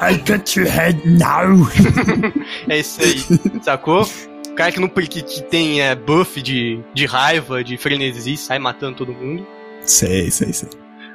[0.00, 1.68] I cut your head now!
[2.68, 3.22] É isso aí,
[3.62, 4.02] sacou?
[4.02, 8.58] O cara que, não, que, que tem é, buff de, de raiva, de frenesi, sai
[8.58, 9.46] matando todo mundo.
[9.86, 10.68] Sei, sei, sei.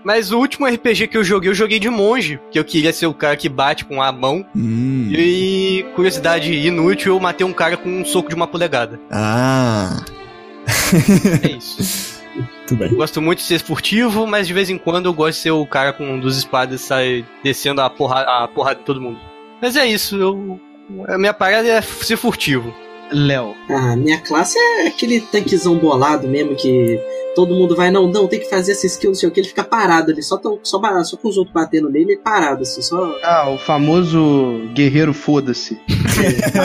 [0.03, 3.05] Mas o último RPG que eu joguei, eu joguei de monge, que eu queria ser
[3.05, 4.45] o cara que bate com a mão.
[4.55, 5.11] Hum.
[5.11, 8.99] E curiosidade inútil, eu matei um cara com um soco de uma polegada.
[9.11, 10.03] Ah.
[11.43, 12.21] É isso.
[12.65, 12.89] Tudo bem.
[12.89, 15.51] Eu gosto muito de ser furtivo, mas de vez em quando eu gosto de ser
[15.51, 19.19] o cara com um dos espadas sair descendo a porrada, a porrada de todo mundo.
[19.61, 20.59] Mas é isso, eu.
[21.07, 22.73] A minha parada é ser furtivo.
[23.11, 23.55] Léo.
[23.69, 26.99] Ah, minha classe é aquele tanquezão bolado mesmo que
[27.35, 29.47] todo mundo vai, não, não, tem que fazer essa skill, não sei o que, ele
[29.47, 32.81] fica parado ali, só, tão, só, só com os outros batendo nele, ele parado, assim,
[32.81, 35.79] só Ah, o famoso guerreiro foda-se.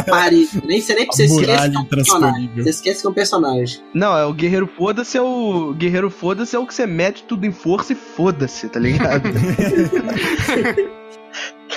[0.08, 0.48] pare.
[0.64, 2.50] Nem, você nem precisa esquecer que é um personagem.
[2.56, 3.80] Você esquece que é um personagem.
[3.94, 5.72] Não, é o guerreiro foda-se é o.
[5.74, 9.22] Guerreiro foda-se é o que você mete tudo em força e foda-se, tá ligado?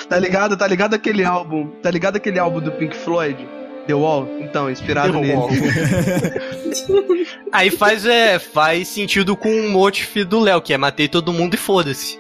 [0.10, 0.58] tá ligado?
[0.58, 1.68] Tá ligado aquele álbum?
[1.82, 3.48] Tá ligado aquele álbum do Pink Floyd?
[3.90, 4.28] The Wall?
[4.40, 5.34] Então, inspirado The nele.
[5.34, 5.50] Wall.
[7.52, 11.56] Aí faz, é, faz sentido com o motif do Léo, que é matei todo mundo
[11.56, 12.20] e foda-se.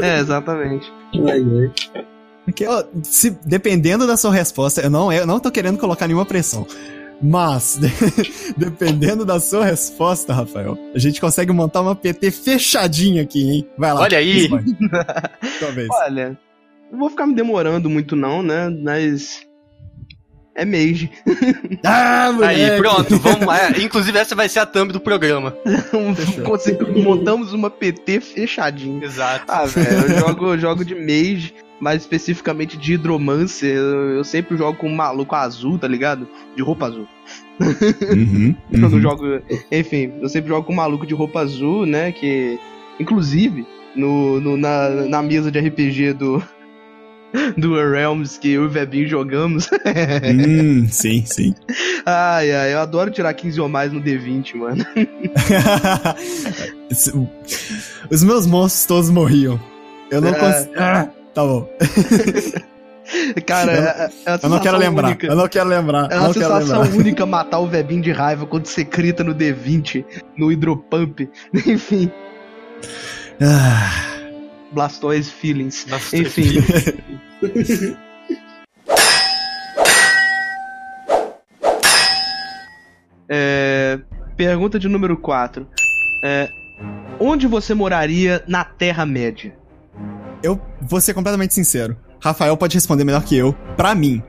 [0.00, 0.90] é, exatamente.
[1.26, 2.04] Ai, ai.
[2.44, 6.24] Porque, ó, se- dependendo da sua resposta, eu não, eu não tô querendo colocar nenhuma
[6.24, 6.64] pressão.
[7.20, 7.78] Mas,
[8.56, 13.68] dependendo da sua resposta, Rafael, a gente consegue montar uma PT fechadinha aqui, hein?
[13.76, 14.00] Vai lá.
[14.02, 14.42] Olha aí.
[14.42, 14.76] responde.
[15.58, 15.88] Sua vez.
[15.90, 16.38] Olha,
[16.90, 18.70] não vou ficar me demorando muito não, né?
[18.70, 19.40] Mas.
[20.54, 21.10] É Mage.
[21.84, 22.60] Ah, moleque!
[22.62, 23.70] Aí, pronto, vamos lá.
[23.78, 25.54] Inclusive, essa vai ser a thumb do programa.
[27.04, 29.04] Montamos uma PT fechadinha.
[29.04, 29.44] Exato.
[29.48, 33.74] Ah, velho, eu jogo, eu jogo de Mage, mais especificamente de Hidromancer.
[33.76, 36.28] Eu, eu sempre jogo com um maluco azul, tá ligado?
[36.54, 37.06] De roupa azul.
[37.60, 39.00] Uhum, Eu não uhum.
[39.00, 39.24] jogo.
[39.70, 42.12] Enfim, eu sempre jogo com um maluco de roupa azul, né?
[42.12, 42.58] Que.
[42.98, 46.42] Inclusive, no, no- na, na mesa de RPG do.
[47.56, 49.68] Do Realms que eu e o Vebinho jogamos.
[50.24, 51.54] Hum, sim, sim.
[52.04, 54.84] ai, ai, eu adoro tirar 15 ou mais no D20, mano.
[58.10, 59.60] Os meus monstros todos morriam.
[60.10, 60.34] Eu não É.
[60.34, 60.72] consigo.
[60.76, 61.68] Ah, tá bom.
[63.46, 65.08] Cara, Eu não- é, é Eu não quero lembrar.
[65.08, 65.26] única.
[65.26, 66.08] Eu não quero lembrar.
[66.12, 70.04] É uma sensação única matar o Vebinho de raiva quando você crita no D20,
[70.36, 71.28] no Hidropump.
[71.66, 72.10] Enfim,
[73.40, 74.09] Ah,
[74.72, 75.86] Blastoise Feelings.
[75.86, 76.54] Nossa, Enfim.
[83.32, 84.00] É,
[84.36, 85.64] pergunta de número 4.
[87.20, 89.54] onde você moraria na Terra-média?
[90.42, 91.96] eu vou ser completamente sincero.
[92.18, 94.22] Rafael pode responder melhor que eu, pra mim.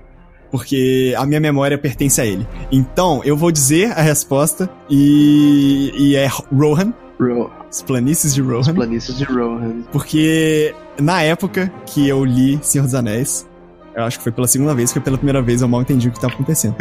[0.51, 2.45] Porque a minha memória pertence a ele.
[2.71, 8.75] Então, eu vou dizer a resposta e, e é Rohan, Ro as planícies de Rohan.
[8.75, 9.84] Planícies de Rohan.
[9.91, 13.47] Porque na época que eu li Senhor dos Anéis,
[13.95, 16.12] eu acho que foi pela segunda vez, porque pela primeira vez eu mal entendi o
[16.12, 16.75] que estava acontecendo.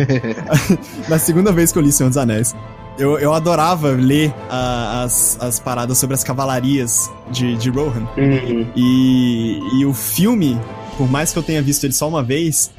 [1.09, 2.55] na segunda vez que eu li Senhor dos Anéis,
[2.99, 8.07] eu, eu adorava ler ah, as, as paradas sobre as cavalarias de, de Rohan.
[8.17, 8.67] Uhum.
[8.75, 10.61] E, e o filme,
[10.99, 12.73] por mais que eu tenha visto ele só uma vez,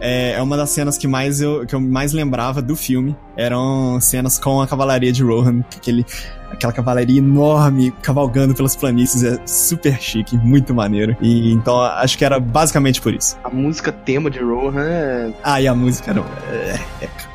[0.00, 3.16] é, é uma das cenas que, mais eu, que eu mais lembrava do filme.
[3.36, 6.04] Eram cenas com a cavalaria de Rohan, aquele,
[6.50, 9.22] aquela cavalaria enorme cavalgando pelas planícies.
[9.22, 11.16] É super chique, muito maneiro.
[11.20, 13.36] E então acho que era basicamente por isso.
[13.44, 15.32] A música tema de Rohan é.
[15.42, 16.24] Ah, e a música não.
[16.50, 16.78] é-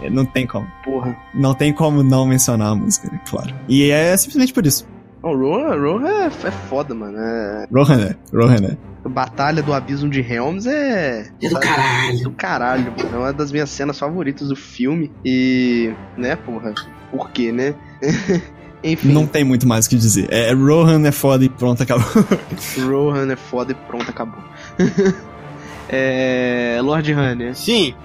[0.02, 0.68] é- não tem como.
[0.84, 1.16] Porra.
[1.34, 3.20] Não tem como não mencionar a música, né?
[3.30, 3.54] claro.
[3.70, 4.86] E é simplesmente por isso.
[5.24, 7.18] Não, Rohan, Rohan é, é foda, mano.
[7.18, 7.66] É...
[7.74, 8.78] Rohan é, Rohan é.
[9.08, 11.30] Batalha do Abismo de Helms é.
[11.42, 12.24] É do caralho.
[12.24, 13.10] do caralho, mano.
[13.16, 15.12] É uma das minhas cenas favoritas do filme.
[15.24, 15.94] E.
[16.18, 16.74] né, porra?
[17.10, 17.74] Por quê, né?
[18.84, 20.28] Enfim, Não tem muito mais o que dizer.
[20.30, 22.06] É, Rohan é foda e pronto, acabou.
[22.86, 24.44] Rohan é foda e pronto, acabou.
[25.88, 26.80] é.
[26.82, 27.96] Lord Hunter, Sim,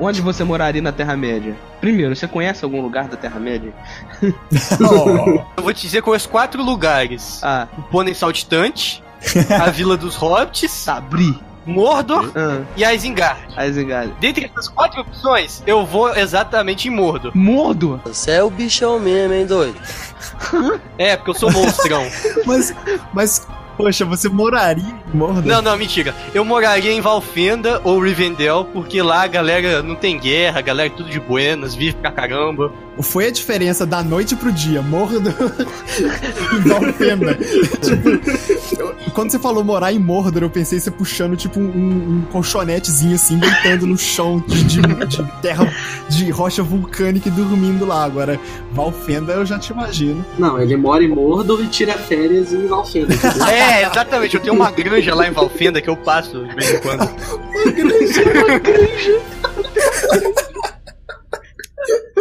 [0.00, 1.56] onde você moraria na Terra-média?
[1.80, 3.72] Primeiro, você conhece algum lugar da Terra-média?
[4.22, 7.40] eu vou te dizer conheço quatro lugares.
[7.42, 9.02] Ah, O Pônei Saltitante,
[9.60, 11.38] a Vila dos Hobbits, Sabri.
[11.66, 13.38] Mordor Ah, e a Isengard.
[13.68, 14.14] Isengard.
[14.20, 17.30] Dentre essas quatro opções, eu vou exatamente em Mordor.
[17.36, 18.00] Mordo!
[18.06, 19.76] Você é o bichão mesmo, hein, doido?
[20.96, 22.06] É, porque eu sou monstrão.
[22.46, 22.74] Mas,
[23.12, 23.46] mas,
[23.78, 25.46] poxa, você moraria em Mordor?
[25.46, 26.12] não, não, mentira.
[26.34, 30.88] Eu moraria em Valfenda ou Rivendell, porque lá a galera não tem guerra, a galera
[30.88, 32.72] é tudo de buenas, vive pra caramba.
[33.02, 35.32] Foi a diferença da noite pro dia, Mordor
[36.52, 37.34] e Valfenda.
[37.80, 38.08] tipo,
[38.80, 43.14] eu- quando você falou morar em Mordor, eu pensei você puxando, tipo, um, um colchonetezinho
[43.14, 45.72] assim, deitando no chão de, de- de terra,
[46.08, 48.04] de rocha vulcânica e dormindo lá.
[48.04, 48.38] Agora,
[48.72, 50.24] Valfenda eu já te imagino.
[50.38, 53.14] Não, ele mora em Mordor e tira férias em Valfenda.
[53.50, 54.34] É, exatamente.
[54.36, 57.08] Eu tenho uma granja lá em Valfenda que eu passo de vez em quando.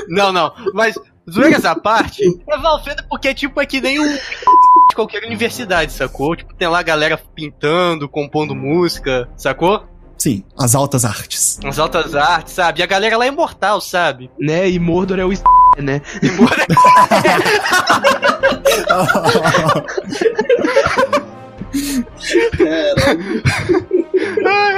[0.07, 0.53] Não, não.
[0.73, 0.95] Mas,
[1.29, 4.17] zoeiras à parte, é Valfenda porque tipo é que nem um
[4.95, 6.35] qualquer universidade, sacou?
[6.35, 9.85] Tipo, tem lá a galera pintando, compondo música, sacou?
[10.17, 11.59] Sim, as altas artes.
[11.63, 12.79] As altas artes, sabe?
[12.79, 14.31] E a galera lá é imortal, sabe?
[14.39, 14.67] Né?
[14.67, 15.29] E Mordor é o
[15.77, 16.01] né?
[16.23, 16.65] E Mordor
[18.89, 19.83] Ah,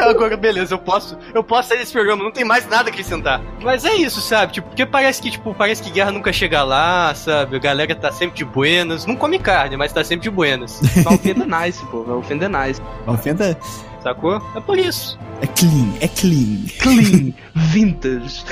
[0.02, 3.42] agora beleza, eu posso, eu posso sair desse programa, não tem mais nada a acrescentar.
[3.62, 4.54] Mas é isso, sabe?
[4.54, 7.56] Tipo, porque parece que, tipo, parece que guerra nunca chega lá, sabe?
[7.56, 10.80] A galera tá sempre de buenas, não come carne, mas tá sempre de buenas.
[11.04, 12.82] Vai ofender nice, pô, vai ofender nice.
[13.08, 13.58] Ofenda
[14.02, 14.42] Sacou?
[14.56, 15.20] É por isso.
[15.42, 16.58] é clean, é clean.
[16.80, 18.44] Clean, vintage.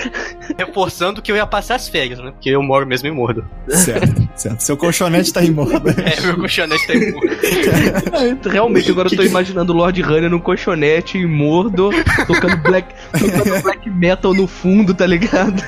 [0.57, 2.31] Reforçando que eu ia passar as férias, né?
[2.31, 3.47] Porque eu moro mesmo em Mordo.
[3.69, 4.59] Certo, certo.
[4.61, 5.95] Seu colchonete tá em moda.
[6.03, 8.49] É, meu colchonete tá em Mordo.
[8.49, 11.93] Realmente, agora eu tô imaginando o Lord Runner num colchonete em Mordor,
[12.27, 15.63] tocando black, tocando black metal no fundo, tá ligado?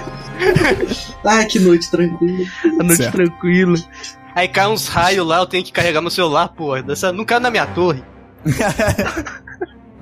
[1.25, 2.45] Ah, que noite tranquila.
[2.79, 3.15] A noite Certo.
[3.15, 3.75] tranquila.
[4.35, 6.83] Aí cai uns raios lá, eu tenho que carregar meu celular, porra.
[6.83, 8.03] Dessa, não cai na minha torre.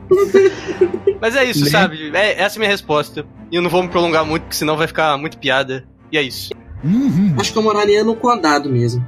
[1.22, 1.70] Mas é isso, Né?
[1.72, 2.12] sabe?
[2.16, 3.26] É, essa é a minha resposta.
[3.52, 5.86] E eu não vou me prolongar muito, porque senão vai ficar muito piada.
[6.12, 6.52] E é isso.
[6.84, 9.04] Uhum, Acho que eu moraria no condado mesmo.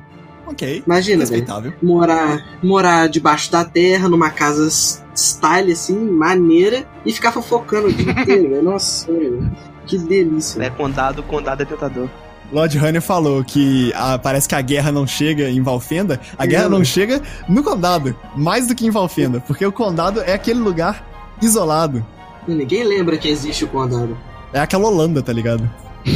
[0.48, 0.84] ok.
[0.86, 1.30] Imagina, velho.
[1.30, 1.74] Respeitável.
[1.82, 4.68] Morar, morar debaixo da terra, numa casa
[5.16, 8.64] style, assim, maneira, e ficar fofocando o dia inteiro, velho.
[8.64, 9.52] Nossa, velho.
[9.86, 10.62] Que delícia.
[10.64, 12.10] É, condado, condado é tentador.
[12.52, 16.20] Lord Hunter falou que ah, parece que a guerra não chega em Valfenda.
[16.38, 20.34] A guerra não chega no condado, mais do que em Valfenda, porque o condado é
[20.34, 21.06] aquele lugar
[21.42, 22.06] isolado.
[22.48, 24.18] Ninguém lembra que existe o condado.
[24.52, 25.70] É aquela Holanda, tá ligado?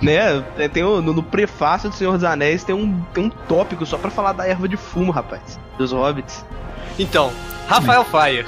[0.00, 0.42] né?
[0.56, 3.84] tem- Tem o- no, no prefácio do Senhor dos Anéis tem um, tem um tópico
[3.86, 5.58] só pra falar da erva de fumo, rapaz.
[5.78, 6.44] Dos hobbits.
[6.98, 7.32] Então,
[7.66, 8.46] Rafael Fire.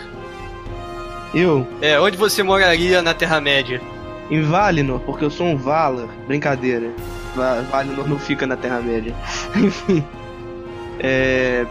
[1.34, 3.80] Eu, É, onde você moraria na Terra-média?
[4.30, 6.08] Em Valinor, porque eu sou um Valar.
[6.26, 6.90] Brincadeira.
[7.34, 9.14] Va Valinor não fica na Terra-média.
[9.56, 10.04] Enfim.
[10.98, 11.66] É.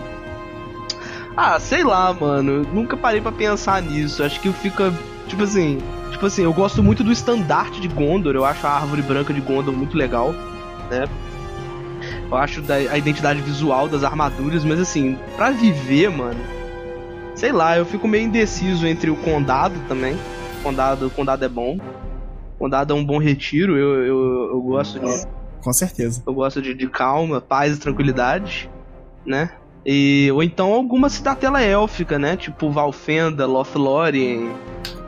[1.36, 2.64] Ah, sei lá, mano.
[2.74, 4.24] Nunca parei pra pensar nisso.
[4.24, 4.94] Acho que fica.
[5.28, 5.80] Tipo assim.
[6.12, 8.36] Tipo assim, eu gosto muito do estandarte de Gondor.
[8.36, 10.34] Eu acho a árvore branca de Gondor muito legal.
[10.90, 11.06] Né?
[12.30, 16.40] Eu acho da, a identidade visual das armaduras, mas assim, pra viver, mano.
[17.36, 20.16] Sei lá, eu fico meio indeciso entre o condado também.
[20.62, 21.78] Condado, o condado é bom.
[22.64, 25.28] Condado é um bom retiro, eu, eu, eu gosto de,
[25.62, 26.24] Com certeza.
[26.26, 28.70] eu gosto de, de calma, paz e tranquilidade,
[29.26, 29.50] né?
[29.86, 32.38] E, ou então alguma cidadela élfica, né?
[32.38, 34.50] Tipo Valfenda, Lothlórien,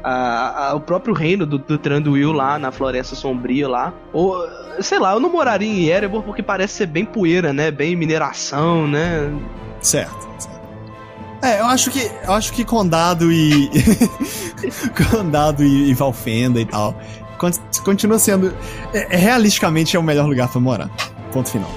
[0.03, 3.93] a, a- o próprio reino do, do Tranduil lá na Floresta Sombria lá.
[4.11, 4.35] Ou,
[4.81, 7.71] sei lá, eu não moraria em Erebor porque parece ser bem poeira, né?
[7.71, 9.31] Bem mineração, né?
[9.79, 10.27] Certo.
[10.37, 10.55] certo.
[11.41, 13.69] É, eu acho que eu acho que condado e
[15.11, 16.93] condado e, e Valfenda e tal
[17.83, 18.53] continua sendo
[18.93, 20.89] é, é, realisticamente é o melhor lugar pra morar.
[21.31, 21.69] Ponto final.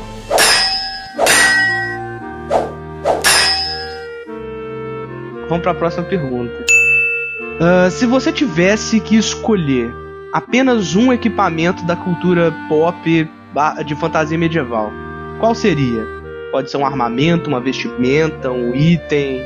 [5.49, 6.65] Vamos pra próxima pergunta.
[7.61, 9.93] Ah, se você tivesse que escolher
[10.33, 13.29] apenas um equipamento da cultura pop
[13.85, 14.93] de fantasia medieval,
[15.41, 16.07] qual seria?
[16.53, 19.43] Pode ser um armamento, uma vestimenta, um item.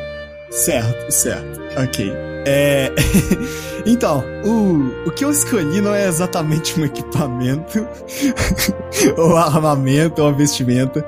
[0.50, 1.60] Certo, certo.
[1.82, 2.31] Ok.
[2.46, 2.92] É.
[3.86, 7.86] então, o, o que eu escolhi não é exatamente um equipamento,
[9.16, 11.06] ou armamento, ou vestimenta,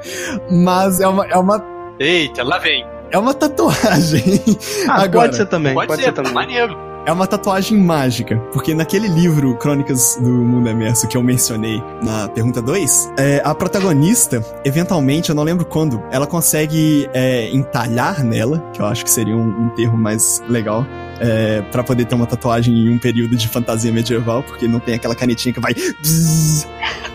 [0.50, 1.64] mas é uma, é uma,
[1.98, 2.84] Eita, lá vem.
[3.10, 4.42] é uma tatuagem.
[4.88, 6.32] Ah, Agora, pode ser também, Pode, pode, ser, ser também.
[6.32, 6.93] maneiro.
[7.06, 12.28] É uma tatuagem mágica, porque naquele livro Crônicas do Mundo Emerso que eu mencionei na
[12.28, 18.58] pergunta 2, é, a protagonista, eventualmente, eu não lembro quando, ela consegue é, entalhar nela,
[18.72, 20.86] que eu acho que seria um, um termo mais legal,
[21.20, 24.94] é, para poder ter uma tatuagem em um período de fantasia medieval, porque não tem
[24.94, 25.74] aquela canetinha que vai.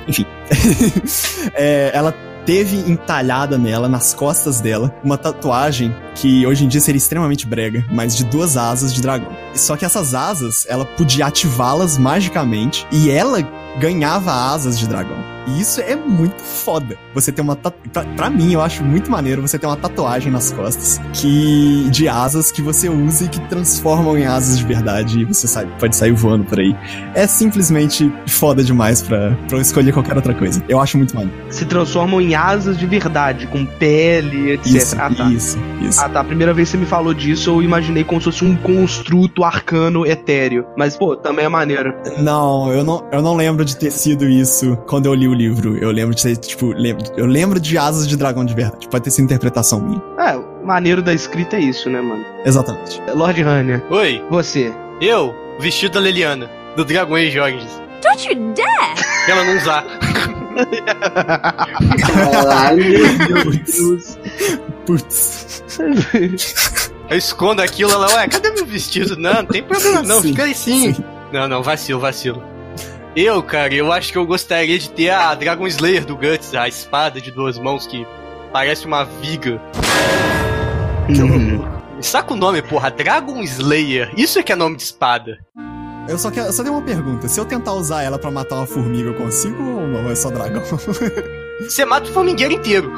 [0.08, 0.26] Enfim.
[1.54, 2.14] É, ela
[2.50, 7.86] teve entalhada nela, nas costas dela, uma tatuagem que hoje em dia seria extremamente brega,
[7.92, 9.30] mas de duas asas de dragão.
[9.54, 13.40] Só que essas asas, ela podia ativá-las magicamente e ela
[13.80, 15.39] ganhava asas de dragão.
[15.50, 16.98] E isso é muito foda.
[17.14, 17.72] Você ter uma pra,
[18.16, 22.52] pra mim, eu acho muito maneiro você ter uma tatuagem nas costas que de asas
[22.52, 26.12] que você usa e que transformam em asas de verdade e você sai, pode sair
[26.12, 26.76] voando por aí.
[27.14, 30.64] É simplesmente foda demais pra, pra eu escolher qualquer outra coisa.
[30.68, 31.38] Eu acho muito maneiro.
[31.50, 34.76] Se transformam em asas de verdade, com pele, etc.
[34.76, 35.32] Isso, ah, tá.
[35.32, 36.00] isso, isso.
[36.02, 36.20] Ah, tá.
[36.20, 39.44] A primeira vez que você me falou disso, eu imaginei como se fosse um construto
[39.44, 40.66] arcano etéreo.
[40.78, 41.94] Mas, pô, também é maneiro.
[42.20, 45.78] Não, eu não, eu não lembro de ter sido isso quando eu li o livro.
[45.78, 48.88] Eu lembro de ser, tipo, lembro, eu lembro de asas de dragão de verdade.
[48.90, 50.02] Pode ter sido interpretação minha.
[50.20, 52.24] É, o maneiro da escrita é isso, né, mano?
[52.46, 53.02] Exatamente.
[53.16, 54.72] Lord Rania, Oi, você.
[55.02, 57.82] eu, vestido da Leliana, do Dragões Jorges.
[58.02, 59.00] Don't you dare!
[59.30, 59.86] Ela não usar.
[62.08, 62.84] Caralho.
[64.86, 64.86] Putz.
[64.86, 65.64] Putz.
[67.10, 69.16] Eu escondo aquilo, ela, ué, cadê meu vestido?
[69.18, 70.94] Não, não tem problema não, Sim, fica aí sim.
[70.94, 71.04] sim.
[71.32, 72.42] Não, não, vacilo, vacilo.
[73.16, 76.68] Eu, cara, eu acho que eu gostaria de ter a Dragon Slayer do Guts, a
[76.68, 78.06] espada de duas mãos que
[78.54, 79.60] parece uma viga.
[81.10, 82.02] Hum.
[82.02, 84.12] Saca o nome, porra, Dragon Slayer.
[84.16, 85.40] Isso é que é nome de espada.
[86.08, 87.28] Eu só, quero, só tenho uma pergunta.
[87.28, 90.10] Se eu tentar usar ela pra matar uma formiga, eu consigo ou não?
[90.10, 90.64] É só dragão?
[91.62, 92.92] Você mata o formigueiro inteiro.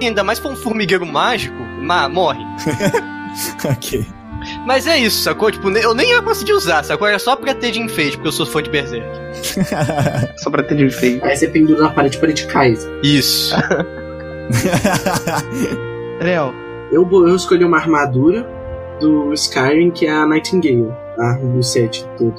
[0.00, 2.42] E ainda mais for um formigueiro mágico, ma morre.
[3.70, 4.06] ok.
[4.66, 5.50] Mas é isso, sacou?
[5.50, 7.06] Tipo, eu nem ia conseguir usar, sacou?
[7.06, 9.06] Era só pra ter de enfeite, porque eu sou fã de Berserk.
[10.42, 11.24] Só pra ter de enfeite.
[11.24, 12.74] Aí você pendura na parede para de cai.
[13.02, 13.54] Isso.
[16.20, 16.54] Léo,
[16.90, 18.48] Eu, eu escolhi uma armadura
[19.00, 20.92] do Skyrim, que é a Nightingale.
[21.18, 22.34] A do set todo.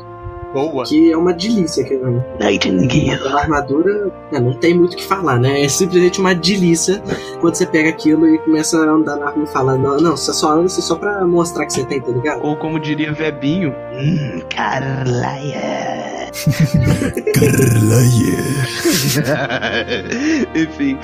[0.53, 0.85] Boa.
[0.85, 1.83] Que é uma delícia.
[1.83, 3.27] Que é uma Nightingale.
[3.27, 5.63] uma armadura, né, não tem muito o que falar, né?
[5.63, 7.01] É simplesmente uma delícia
[7.41, 10.33] quando você pega aquilo e começa a andar na rua e fala, não, não, você
[10.33, 12.45] só anda só pra mostrar que você tem, tá ligado?
[12.45, 16.31] Ou como diria Vebinho, hum, Carlaia.
[20.55, 20.97] Enfim.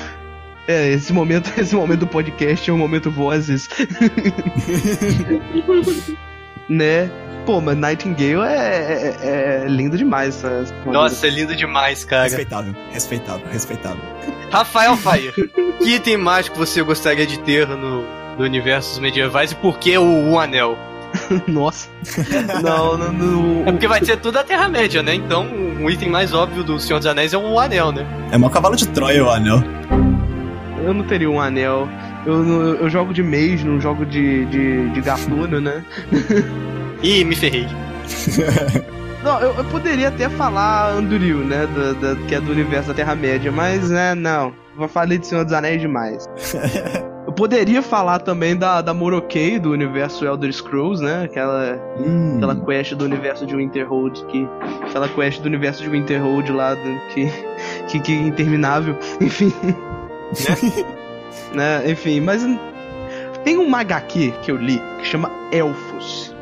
[0.67, 3.67] É, esse momento, esse momento do podcast é o momento vozes.
[6.69, 7.09] né?
[7.45, 10.37] Pô, mas Nightingale é, é, é lindo demais.
[10.37, 12.23] Essa, essa Nossa, é lindo demais, cara.
[12.23, 14.01] respeitável, respeitável, respeitável.
[14.49, 15.33] Rafael Fire,
[15.79, 18.03] que item mágico você gostaria de ter no,
[18.37, 20.77] no universo dos medievais e por que o, o anel?
[21.47, 21.89] Nossa.
[22.63, 23.67] Não, não, não.
[23.67, 25.13] É porque vai ser tudo a Terra-média, né?
[25.13, 25.47] Então,
[25.81, 28.05] o item mais óbvio do Senhor dos Anéis é o anel, né?
[28.31, 29.61] É mó cavalo de Troia o anel.
[30.83, 31.87] Eu não teria um anel.
[32.25, 35.83] Eu, não- eu jogo de mage, não jogo de, de, de gatuno, né?
[37.01, 37.67] Ih, me ferrei.
[39.23, 41.65] Não, eu, eu poderia até falar Anduril, né?
[41.65, 44.53] do- da- que é do universo da Terra-média, mas, né, não.
[44.75, 46.27] Vou falar de Senhor dos Anéis demais.
[47.25, 51.23] Eu poderia falar também da, da Morokei, do universo Elder Scrolls, né?
[51.23, 52.33] Aquela, Hum.
[52.35, 54.45] aquela quest do universo de Winterhold, que...
[54.89, 57.25] Aquela quest do universo de Winterhold lá, do- que,
[57.87, 58.97] que, que é interminável.
[59.21, 59.53] Enfim.
[59.63, 59.75] né?
[61.89, 62.43] Enfim, mas...
[63.43, 66.33] Tem uma HQ que eu li, que chama Elfos.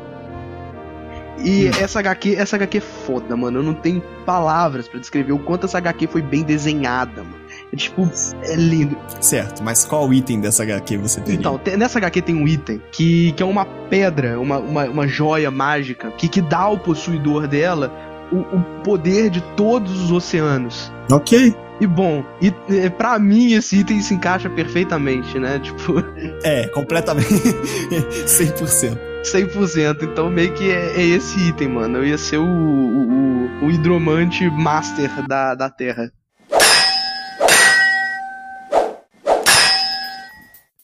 [1.44, 3.58] E essa HQ, essa HQ é foda, mano.
[3.58, 7.42] Eu não tenho palavras pra descrever o quanto essa HQ foi bem desenhada, mano.
[7.72, 8.08] É tipo,
[8.42, 8.96] é lindo.
[9.20, 11.40] Certo, mas qual item dessa HQ você teria?
[11.40, 15.50] Então, nessa HQ tem um item que, que é uma pedra, uma, uma, uma joia
[15.50, 17.92] mágica, que, que dá ao possuidor dela
[18.30, 20.92] o, o poder de todos os oceanos.
[21.10, 21.54] Ok.
[21.80, 25.58] E bom, e, e, pra mim esse item se encaixa perfeitamente, né?
[25.58, 25.94] Tipo,
[26.44, 27.28] É, completamente.
[28.26, 28.98] 100%.
[29.24, 30.02] 100%.
[30.02, 31.98] Então meio que é, é esse item, mano.
[31.98, 36.10] Eu ia ser o, o, o- o hidromante master da, da Terra.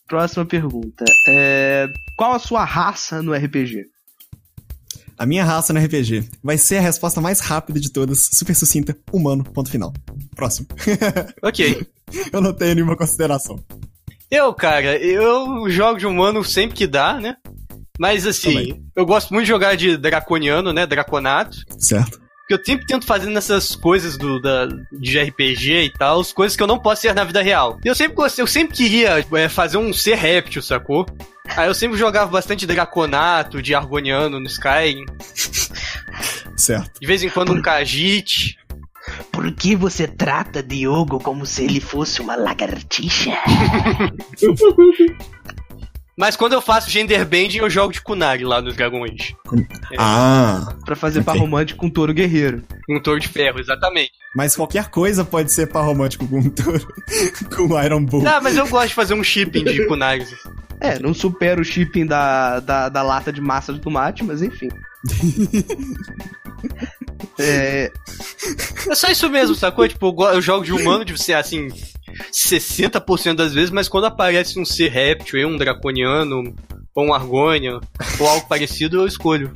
[0.07, 1.05] Próxima pergunta.
[1.28, 1.86] É,
[2.16, 3.84] qual a sua raça no RPG?
[5.18, 8.97] A minha raça no RPG vai ser a resposta mais rápida de todas, super sucinta,
[9.12, 9.93] humano, ponto final.
[10.39, 10.68] Próximo.
[11.43, 11.84] Ok.
[12.32, 13.62] Eu não tenho nenhuma consideração.
[14.30, 17.36] Eu, cara, eu jogo de humano sempre que dá, né?
[17.99, 18.82] Mas assim, Também.
[18.95, 20.86] eu gosto muito de jogar de draconiano, né?
[20.86, 21.59] Draconato.
[21.76, 22.20] Certo?
[22.49, 26.57] Porque eu sempre tento fazer nessas coisas do, da, de RPG e tal, as coisas
[26.57, 27.78] que eu não posso ser na vida real.
[27.84, 31.05] E eu sempre gostei, eu sempre queria é, fazer um ser réptil, sacou?
[31.57, 35.05] Aí eu sempre jogava bastante draconato, de argoniano no Skyrim.
[36.57, 36.99] Certo.
[37.01, 38.58] De vez em quando um Khajiit.
[39.33, 43.33] Por que você trata Diogo como se ele fosse uma lagartixa?
[46.16, 49.37] Mas quando eu faço gender bending, eu jogo de Kunari lá no Dragon Age.
[49.97, 51.43] Ah, Pra fazer par Ok.
[51.43, 52.64] romântico com um touro guerreiro.
[52.91, 54.11] Um touro de ferro, exatamente.
[54.35, 56.85] mas qualquer coisa pode ser par romântico com um touro.
[57.57, 58.27] com Iron Bull.
[58.27, 60.27] Ah, mas eu gosto de fazer um shipping de Kunari.
[60.81, 64.69] É, não supera o shipping da, da, da lata de massa de tomate, mas enfim.
[67.39, 67.91] é,
[68.91, 69.87] É só isso mesmo, sacou?
[69.89, 71.69] Tipo, eu go- eu jogo de humano de ser assim,
[72.33, 76.55] 60% das vezes, mas quando aparece um ser réptil, um draconiano,
[76.95, 77.79] ou um argônia,
[78.19, 79.53] ou algo parecido, eu escolho.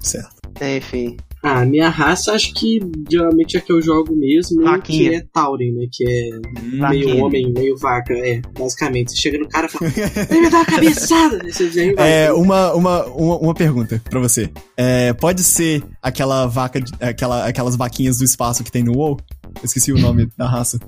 [0.00, 0.34] Certo.
[0.60, 1.16] é, enfim.
[1.46, 2.80] Ah, minha raça acho que
[3.10, 5.10] geralmente é que eu jogo mesmo, Vaquinha.
[5.10, 5.86] que é Tauren, né?
[5.92, 6.30] Que é
[6.62, 7.24] meio Vaquinha.
[7.24, 9.10] homem, meio vaca, é, basicamente.
[9.10, 9.84] Você chega no cara e fala,
[10.30, 11.40] ele me dá uma cabeçada!
[11.44, 12.10] Aí você vem vai.
[12.24, 14.48] É, uma, uma, uma, uma pergunta pra você.
[14.74, 19.18] É, pode ser aquela vaca, de- aquela, aquelas vaquinhas do espaço que tem no WoW?
[19.56, 20.78] Eu esqueci o nome da raça.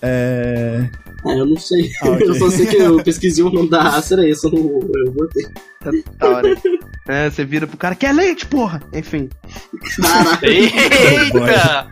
[0.00, 0.88] É.
[1.26, 1.90] Ah, eu não sei.
[2.02, 2.26] Ah, ok.
[2.28, 5.12] Eu só sei que eu pesquisei o nome da raça, era esse, eu, não, eu
[5.12, 5.46] botei.
[6.18, 6.54] Da hora.
[7.08, 8.80] É, você vira pro cara, quer leite, porra!
[8.92, 9.28] Enfim.
[10.00, 10.46] Caraca.
[10.46, 11.90] Eita!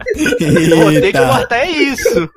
[0.76, 1.26] Vou ter que Eita.
[1.28, 2.30] cortar é isso.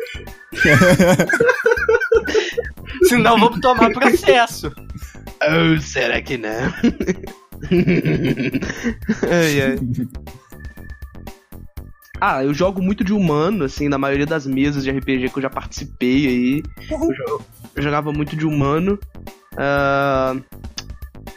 [3.08, 4.72] Senão vamos tomar processo.
[5.42, 6.74] Oh, será que não?
[9.30, 9.80] ai, ai.
[12.20, 15.44] Ah, eu jogo muito de humano, assim, na maioria das mesas de RPG que eu
[15.44, 16.64] já participei aí.
[16.90, 17.42] Eu,
[17.76, 18.98] eu jogava muito de humano.
[19.58, 20.36] Ah,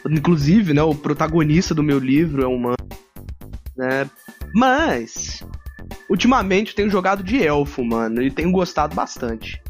[0.09, 2.77] inclusive, né, o protagonista do meu livro é humano.
[3.75, 4.09] Né?
[4.53, 5.43] Mas,
[6.09, 9.61] ultimamente eu tenho jogado de elfo, mano, e tenho gostado bastante.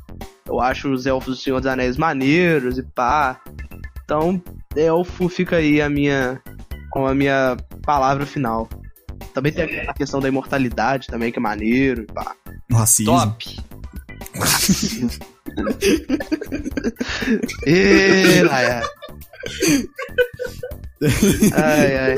[0.46, 3.40] Eu acho os elfos do Senhor dos Anéis maneiros e pá.
[4.04, 4.42] Então,
[4.76, 6.42] elfo fica aí a minha
[6.90, 8.68] com a minha palavra final.
[9.34, 12.36] Também tem a questão da imortalidade também, que é maneiro e pá.
[12.70, 13.14] No racismo.
[13.14, 13.58] Top.
[17.66, 18.84] Ê, Laia.
[21.54, 22.16] Ai, ai.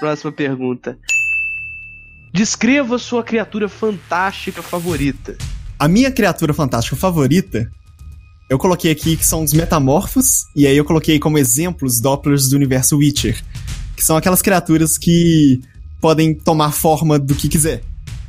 [0.00, 0.98] Próxima pergunta.
[2.32, 5.36] Descreva sua criatura fantástica favorita.
[5.78, 7.70] A minha criatura fantástica favorita,
[8.48, 12.56] eu coloquei aqui que são os metamorfos, e aí eu coloquei como exemplos Dopplers do
[12.56, 13.42] universo Witcher,
[13.96, 15.60] que são aquelas criaturas que
[16.00, 17.82] podem tomar forma do que quiser.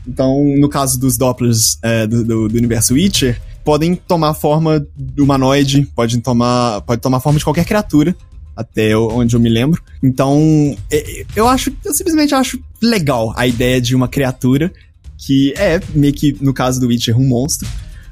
[0.07, 4.85] Então, no caso dos Dopplers é, do, do- do universo Witcher, podem tomar forma
[5.19, 8.15] humanoide, podem tomar, pode tomar forma de qualquer criatura,
[8.55, 9.81] até onde eu me lembro.
[10.03, 14.71] Então, é- eu acho, eu simplesmente acho legal a ideia de uma criatura
[15.17, 17.67] que é meio que, no caso do Witcher, um monstro.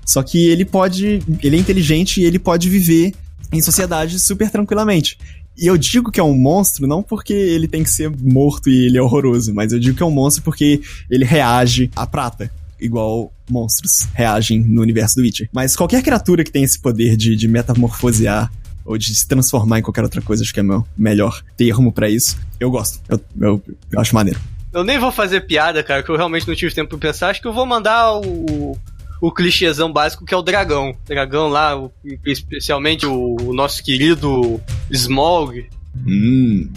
[0.06, 1.22] Só que ele pode.
[1.41, 3.14] Ele é inteligente e ele pode viver
[3.51, 5.18] em sociedade super tranquilamente.
[5.58, 8.88] E eu digo que é um monstro não porque ele tem que ser morto e
[8.88, 12.51] ele é horroroso, mas eu digo que é um monstro porque ele reage à prata.
[12.80, 15.47] Igual monstros reagem no universo do Witcher.
[15.54, 18.51] Mas qualquer criatura que tem esse poder de, de metamorfosear
[18.84, 22.10] ou de se transformar em qualquer outra coisa, acho que é meu melhor termo pra
[22.10, 22.38] isso.
[22.60, 22.99] Eu gosto.
[23.08, 24.39] Eu, eu, eu acho maneiro.
[24.74, 27.30] Eu nem vou fazer piada, cara, que eu realmente não tive tempo pra pensar.
[27.30, 28.78] Acho que eu vou mandar o,
[29.26, 30.93] o clichêzão básico que é o dragão.
[31.05, 31.91] Dragão lá, o-
[32.26, 34.59] especialmente o, o nosso querido
[34.91, 35.69] Smog.
[36.05, 36.69] Hum.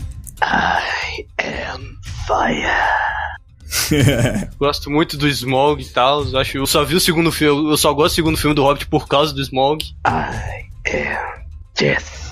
[2.27, 2.67] Fire.
[4.59, 6.25] Gosto muito do Smog e tal.
[6.25, 8.63] Eu Acho, eu só vi o segundo filme, eu só gosto do segundo filme do
[8.63, 9.85] Hobbit por causa do Smog.
[10.07, 11.45] I am
[11.79, 12.26] death.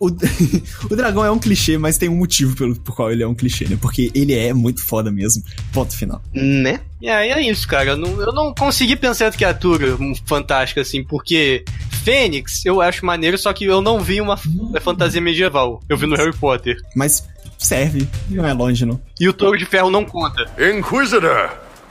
[0.00, 0.06] O,
[0.90, 3.34] o dragão é um clichê, mas tem um motivo pelo por qual ele é um
[3.34, 3.78] clichê, né?
[3.80, 5.42] Porque ele é muito foda mesmo.
[5.72, 6.22] Ponto final.
[6.32, 6.80] Né?
[7.00, 7.90] E aí é isso, cara.
[7.90, 11.64] Eu não, eu não consegui pensar em criatura um, fantástica assim, porque
[12.04, 14.36] Fênix eu acho maneiro, só que eu não vi uma
[14.80, 15.82] fantasia medieval.
[15.88, 16.80] Eu vi no Harry Potter.
[16.94, 17.26] Mas
[17.58, 19.00] serve, não é longe, não.
[19.18, 20.46] E o Touro de Ferro não conta.
[20.58, 21.50] Inquisitor,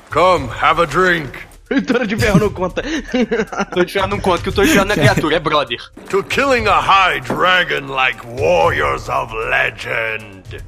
[0.10, 1.47] come have a drink.
[1.70, 2.82] Leitora de ferro não conta.
[2.82, 5.39] O Touro de Ferro não conta, que o Touro de Ferro não é criatura, é
[5.39, 5.78] brother.
[6.09, 10.63] To killing a high dragon like warriors of legend.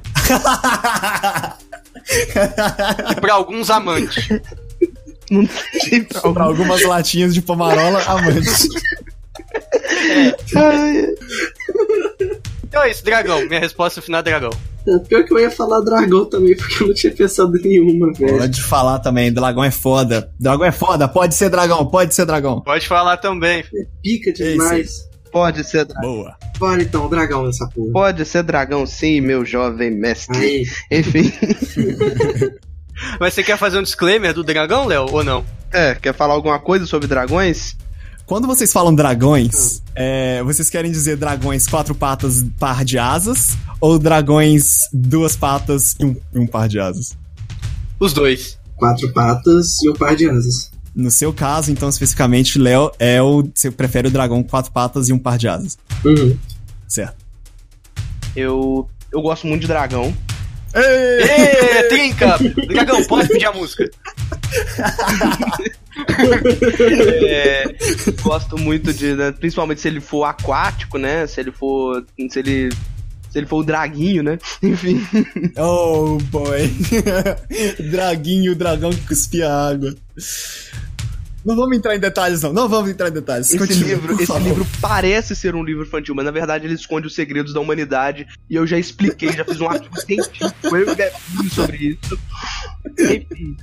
[3.10, 4.28] E pra alguns amantes.
[5.30, 8.68] não sei pra Pra algumas latinhas de pomarola, amante.
[10.56, 11.06] Ai,
[12.64, 13.40] Então é isso, dragão.
[13.46, 14.50] Minha resposta final é dragão.
[14.86, 18.12] É, Pior que eu ia falar dragão também, porque eu não tinha pensado em nenhuma,
[18.12, 18.38] velho.
[18.38, 20.30] Pode falar também, dragão é foda.
[20.38, 22.60] Dragão é foda, pode ser dragão, pode ser dragão.
[22.60, 23.64] Pode falar também.
[24.02, 25.08] Pica demais.
[25.30, 26.10] Pode ser dragão.
[26.10, 26.36] Boa.
[26.58, 27.92] Bora então, dragão nessa porra.
[27.92, 30.36] Pode ser dragão, sim, meu jovem mestre.
[30.36, 31.32] Aí, Enfim.
[33.18, 35.44] Mas você quer fazer um disclaimer do dragão, Léo, ou não?
[35.72, 37.76] É, quer falar alguma coisa sobre dragões?
[38.30, 43.58] Quando vocês falam dragões, é, vocês querem dizer dragões quatro patas, par de asas?
[43.80, 47.18] Ou dragões duas patas e um, um par de asas?
[47.98, 48.56] Os dois.
[48.76, 50.70] quatro patas e um par de asas.
[50.94, 53.50] No seu caso, então, especificamente, Léo, é o.
[53.52, 55.76] Você prefere o dragão com quatro patas e um par de asas.
[56.04, 56.38] Uhum.
[56.86, 57.16] Certo.
[58.36, 58.88] Eu.
[59.12, 60.14] Eu gosto muito de dragão.
[60.72, 62.38] Ê, trinca!
[62.68, 63.90] Dragão, pode pedir a música.
[67.26, 67.64] É,
[68.22, 69.14] gosto muito de.
[69.14, 71.26] né, principalmente se ele for aquático, né?
[71.26, 72.04] Se ele for.
[72.28, 72.70] Se ele.
[73.30, 74.38] Se ele for o draguinho, né?
[74.62, 75.00] Enfim.
[75.56, 76.68] Oh, boy.
[77.90, 79.94] Draguinho, o dragão que cuspia água.
[81.44, 82.52] Não vamos entrar em detalhes, não.
[82.52, 83.48] Não vamos entrar em detalhes.
[83.48, 84.42] Esse, Continua, livro, esse favor.
[84.42, 88.26] livro parece ser um livro infantil, mas na verdade ele esconde os segredos da humanidade.
[88.48, 90.86] E eu já expliquei, já fiz um artigo científico eu
[91.50, 92.18] sobre isso.
[92.98, 93.56] Enfim.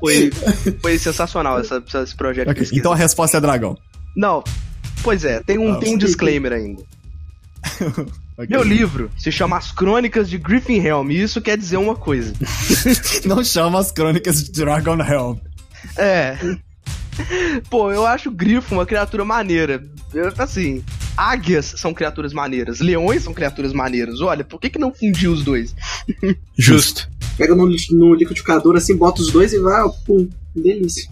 [0.00, 0.30] Foi,
[0.80, 2.80] foi sensacional essa, esse projeto de Ok, pesquisa.
[2.80, 3.76] Então a resposta é dragão.
[4.16, 4.42] Não,
[5.02, 6.82] pois é, tem um, Ah, tem um disclaimer ainda.
[8.48, 12.34] Meu livro se chama As Crônicas de Griffinhelm, e isso quer dizer uma coisa.
[13.24, 15.38] Não chama as crônicas de Dragon Helm.
[15.96, 16.36] É.
[17.70, 19.82] Pô, eu acho o grifo uma criatura maneira.
[20.12, 20.84] Eu, assim,
[21.16, 24.20] águias são criaturas maneiras, leões são criaturas maneiras.
[24.20, 25.74] Olha, por que, que não fundir os dois?
[26.58, 27.08] Justo.
[27.36, 31.08] Pega no, no liquidificador assim, bota os dois e vai, ó, pum, delícia.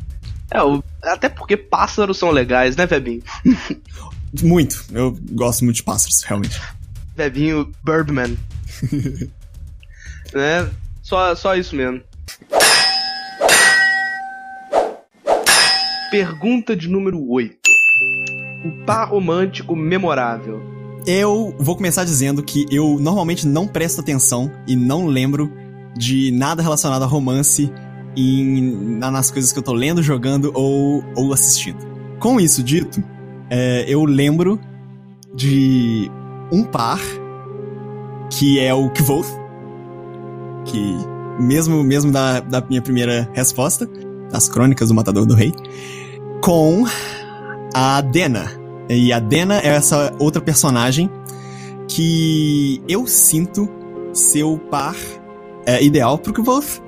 [0.50, 3.22] É, o- até porque pássaros são legais, né, Vebinho?
[4.42, 4.84] Muito.
[4.92, 6.60] Eu gosto muito de pássaros, realmente.
[7.16, 8.36] Vebinho Birdman.
[10.34, 10.68] né?
[11.02, 12.00] Só, só isso mesmo.
[16.10, 17.56] Pergunta de número 8.
[18.64, 20.60] O par romântico memorável.
[21.06, 25.52] Eu vou começar dizendo que eu normalmente não presto atenção e não lembro
[25.96, 27.72] de nada relacionado a romance
[28.16, 31.78] em, na- nas coisas que eu tô lendo, jogando ou, ou assistindo.
[32.18, 33.02] Com isso dito,
[33.50, 34.58] é, eu lembro
[35.34, 36.10] de
[36.52, 37.00] um par
[38.30, 39.26] que é o Kvoth,
[40.64, 40.96] que
[41.38, 43.88] mesmo, mesmo da, da minha primeira resposta,
[44.30, 45.52] das crônicas do Matador do Rei,
[46.42, 46.84] com
[47.74, 48.50] a Dena.
[48.88, 51.10] E a Dena é essa outra personagem
[51.88, 53.68] que eu sinto
[54.12, 54.94] ser o par
[55.66, 56.82] é, ideal pro Kvoth.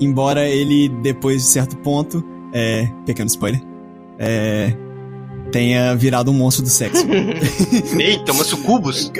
[0.00, 3.62] Embora ele, depois de certo ponto, é, pequeno spoiler,
[4.18, 4.76] é,
[5.52, 7.06] tenha virado um monstro do sexo.
[7.98, 9.12] Eita, uma sucubus?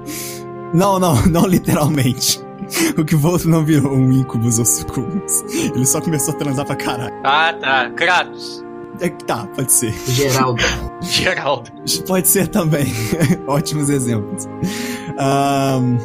[0.74, 2.40] não, não, não literalmente.
[2.96, 5.42] O Kvoth não virou um incubus ou sucubus.
[5.74, 7.14] Ele só começou a transar pra caralho.
[7.24, 7.90] Ah, tá.
[7.90, 8.64] Kratos.
[9.00, 9.92] É, tá, pode ser.
[10.06, 10.62] Geraldo.
[11.02, 11.70] Geraldo.
[12.06, 12.86] Pode ser também.
[13.46, 14.46] Ótimos exemplos.
[15.18, 15.96] Ahn,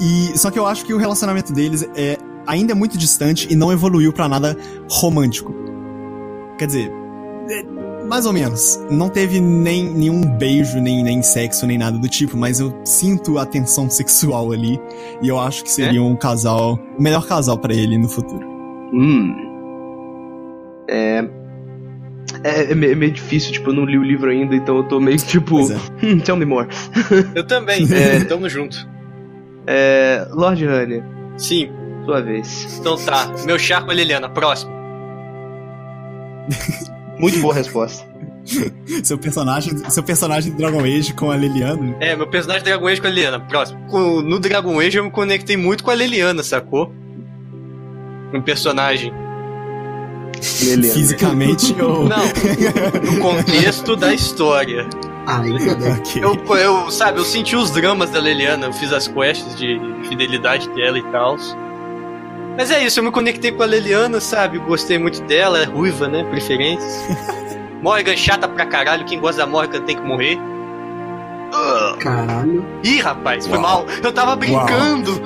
[0.00, 3.72] e só que eu acho que o relacionamento deles é ainda muito distante e não
[3.72, 4.56] evoluiu pra nada
[4.88, 5.54] romântico.
[6.58, 6.92] Quer dizer,
[7.50, 7.62] é,
[8.06, 8.78] mais ou menos.
[8.90, 13.38] Não teve nem nenhum beijo, nem, nem sexo, nem nada do tipo, mas eu sinto
[13.38, 14.80] a tensão sexual ali
[15.22, 18.46] e eu acho que seria um casal, o melhor casal pra ele no futuro.
[18.92, 19.34] Hum.
[20.88, 21.24] É.
[22.44, 25.00] É, é é meio difícil, tipo, eu não li o livro ainda, então eu tô
[25.00, 25.56] meio tipo.
[25.56, 25.76] Pois é.
[26.24, 26.68] Tell me more.
[27.34, 27.86] Eu também.
[27.92, 28.95] É, tamo junto.
[29.66, 30.26] É.
[30.30, 31.02] Lord Honey,
[31.36, 31.70] Sim.
[32.04, 32.78] sua vez.
[32.78, 33.32] Então tá.
[33.44, 34.28] Meu char com a Liliana.
[34.28, 34.72] Próximo.
[37.18, 38.06] Muito boa resposta.
[39.02, 41.96] Seu personagem, seu personagem de Dragon Age com a Liliana.
[41.98, 43.40] É, meu personagem Dragon Age com a Liliana.
[43.40, 43.80] Próximo.
[44.22, 46.92] No Dragon Age eu me conectei muito com a Liliana, sacou?
[48.32, 49.12] Um personagem.
[50.62, 50.94] Beleza.
[50.94, 52.08] Fisicamente ou.
[52.08, 52.24] Não.
[53.02, 54.86] No contexto da história.
[55.28, 55.90] Aí, cadê?
[55.90, 56.24] Ok.
[56.24, 60.68] Eu, eu, sabe, eu senti os dramas da Liliana, eu fiz as quests de fidelidade
[60.70, 61.36] dela e tal.
[62.56, 64.58] Mas é isso, eu me conectei com a Liliana, sabe?
[64.58, 66.24] Gostei muito dela, é ruiva, né?
[66.24, 67.04] Preferências.
[67.82, 70.38] Morgan chata pra caralho, quem gosta da Morgan tem que morrer.
[72.00, 72.64] Caralho.
[72.82, 73.62] Ih, rapaz, foi Uau.
[73.62, 73.86] mal.
[74.02, 75.20] Eu tava brincando.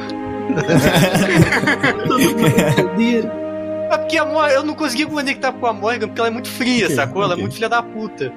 [2.35, 3.33] Brincadeira.
[3.91, 6.49] É porque a Morgan, eu não consegui conectar com a Morgan porque ela é muito
[6.49, 7.23] fria, Ok, sacou?
[7.23, 8.33] Ela é muito filha da puta.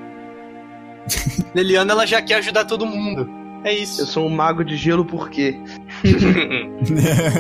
[1.56, 3.30] Liliana, ela já quer ajudar todo mundo.
[3.64, 4.06] É Eu isso.
[4.06, 5.58] sou um mago de gelo por quê?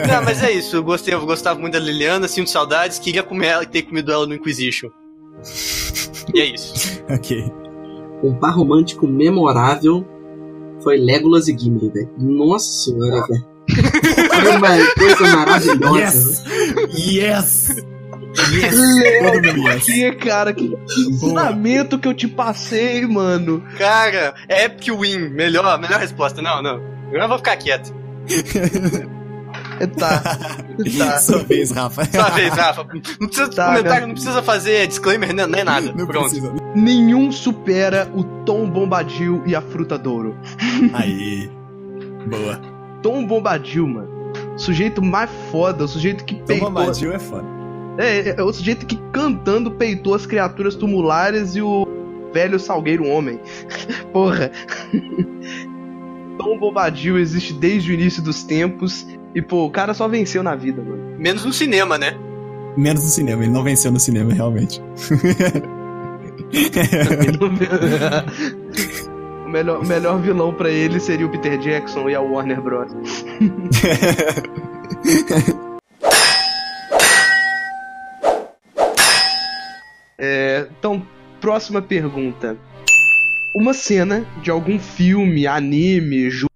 [0.07, 0.77] Não, mas é isso.
[0.77, 4.25] Eu gostei, eu gostava muito da Liliana, sinto saudades, queria comer ela, ter comido ela
[4.25, 4.89] no Inquisition.
[6.33, 7.03] E é isso.
[7.09, 7.51] ok.
[8.23, 10.07] Um par romântico memorável
[10.81, 12.09] foi Legolas e Gimli, velho.
[12.17, 13.45] Nossa senhora, velho.
[14.29, 16.43] Foi uma coisa maravilhosa.
[16.93, 17.05] Yes!
[17.13, 17.85] Yes!
[18.33, 19.83] Todo mundo yes.
[19.85, 20.73] Que cara, que
[21.07, 23.63] ensinamento que eu te passei, mano.
[23.77, 26.41] Cara, Epic Win, melhor, melhor resposta.
[26.41, 26.81] Não, não.
[27.07, 27.93] Agora eu vou ficar quieto.
[29.79, 30.19] É, Tá.
[30.97, 31.19] Tá.
[31.19, 32.05] Sua vez, Rafa.
[32.05, 32.83] Só vez, Rafa.
[33.19, 34.07] Não precisa Tá, comentário, né?
[34.07, 35.93] não precisa fazer disclaimer, nem, nem nada.
[35.95, 36.29] Não Pronto.
[36.29, 36.53] precisa.
[36.75, 40.35] Nenhum supera o Tom Bombadil e a Fruta Douro.
[40.93, 41.49] Aí.
[42.27, 42.59] Boa.
[43.01, 44.07] Tom Bombadil, mano.
[44.57, 46.69] Sujeito mais foda, o sujeito que Tom peitou.
[46.71, 47.45] Bombadil é foda.
[47.97, 51.87] É, é, é o sujeito que cantando peitou as criaturas tumulares e o
[52.33, 53.39] velho salgueiro homem.
[54.11, 54.51] Porra.
[56.37, 59.07] Tom Bombadil existe desde o início dos tempos.
[59.35, 61.17] E, pô, o cara só venceu na vida, mano.
[61.17, 62.17] Menos no cinema, né?
[62.75, 64.81] Menos no cinema, ele não venceu no cinema, realmente.
[69.45, 72.91] o, melhor, o melhor vilão pra ele seria o Peter Jackson e a Warner Bros.
[80.17, 81.05] É, então,
[81.41, 82.57] próxima pergunta.
[83.55, 86.51] Uma cena de algum filme, anime, jogo,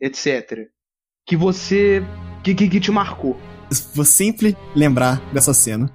[0.00, 0.68] etc.
[1.26, 2.02] Que você.
[2.42, 3.38] que, que, que te marcou.
[3.94, 5.90] Vou sempre lembrar dessa cena.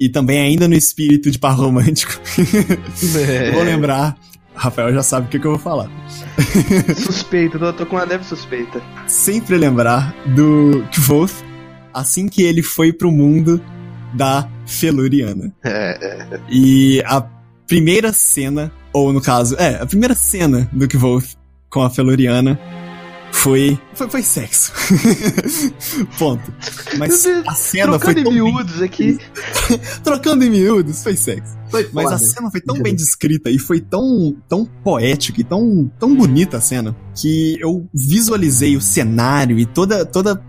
[0.00, 2.12] E também ainda no espírito de par romântico.
[3.28, 3.50] É.
[3.50, 4.16] Vou lembrar
[4.54, 5.90] Rafael já sabe o que, que eu vou falar.
[6.96, 8.82] Suspeita, tô, tô com uma leve suspeita.
[9.06, 11.32] Sempre lembrar do Kvoth
[11.92, 13.62] assim que ele foi pro mundo
[14.14, 15.52] da Feluriana.
[15.64, 16.40] É, é.
[16.50, 17.20] E a
[17.66, 21.34] primeira cena, ou no caso, é, a primeira cena do Kvoth
[21.70, 22.58] com a Feluriana
[23.32, 23.78] foi.
[23.94, 24.72] Foi, foi sexo.
[26.18, 26.52] Ponto.
[26.98, 29.18] Mas a cena foi Trocando em tão bem- miúdos aqui.
[30.04, 31.56] Trocando em miúdos, foi sexo.
[31.70, 32.16] Foi Mas foda.
[32.16, 36.58] a cena foi tão bem descrita e foi tão, tão poética e tão, tão bonita
[36.58, 40.42] a cena que eu visualizei o cenário e toda, toda,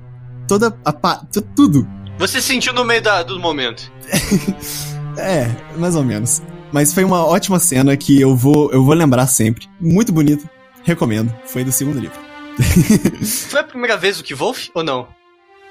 [0.47, 1.87] toda a tudo.
[2.17, 3.91] Você sentiu no meio da- do momento.
[5.15, 5.45] É,
[5.77, 6.41] mais ou menos.
[6.71, 9.67] Mas foi uma ótima cena que eu vou, eu vou lembrar sempre.
[9.79, 10.49] Muito bonito.
[10.83, 11.31] Recomendo.
[11.45, 12.19] Foi do segundo livro.
[13.47, 15.07] Foi a primeira vez o que Wolf ou não?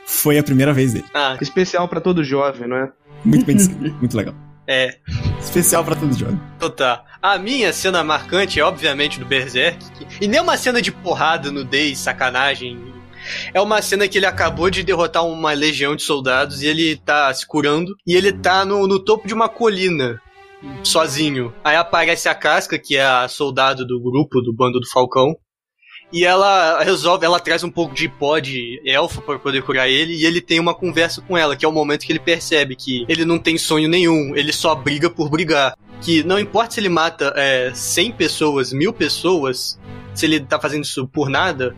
[0.06, 1.04] Foi a primeira vez dele.
[1.12, 2.92] Ah, Especial pra todo jovem, não é?
[3.24, 3.96] Muito bem descrito.
[3.98, 4.34] Muito legal.
[4.68, 4.96] é.
[5.40, 6.40] Especial pra todo jovem.
[6.56, 7.04] Então tá.
[7.20, 9.84] A minha cena marcante é, obviamente, do Berserk.
[10.20, 12.78] E nem uma cena de porrada, nudez, sacanagem.
[13.52, 17.32] É uma cena que ele acabou de derrotar uma legião de soldados e ele tá
[17.32, 17.94] se curando.
[18.06, 20.20] E ele tá no, no topo de uma colina,
[20.82, 21.52] sozinho.
[21.64, 25.34] Aí aparece a Casca, que é a soldado do grupo, do bando do Falcão.
[26.12, 30.12] E ela resolve, ela traz um pouco de pó de elfo para poder curar ele,
[30.12, 33.06] e ele tem uma conversa com ela, que é o momento que ele percebe que
[33.08, 36.88] ele não tem sonho nenhum, ele só briga por brigar que não importa se ele
[36.88, 39.78] mata é, 100 pessoas, mil pessoas,
[40.14, 41.74] se ele tá fazendo isso por nada,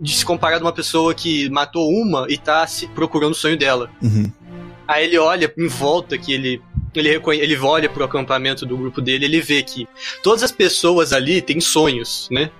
[0.00, 3.56] de se comparar a uma pessoa que matou uma e tá se procurando o sonho
[3.56, 3.90] dela.
[4.02, 4.30] Uhum.
[4.86, 6.60] Aí ele olha em volta que ele
[6.94, 9.86] ele, reconhe- ele olha pro acampamento do grupo dele, ele vê que
[10.22, 12.50] todas as pessoas ali têm sonhos, né?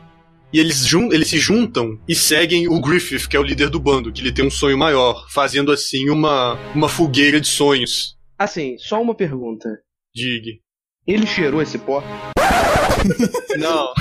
[0.53, 3.81] E eles, jun eles se juntam e seguem o Griffith, que é o líder do
[3.81, 8.17] bando, que ele tem um sonho maior, fazendo assim uma, uma fogueira de sonhos.
[8.39, 9.69] Assim, só uma pergunta.
[10.15, 10.61] Dig.
[11.07, 12.03] Ele cheirou esse pó?
[13.59, 13.93] Não.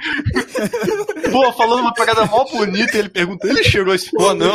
[1.30, 4.54] Pô, falando uma parada mó bonita, ele pergunta, ele cheirou esse pó, não?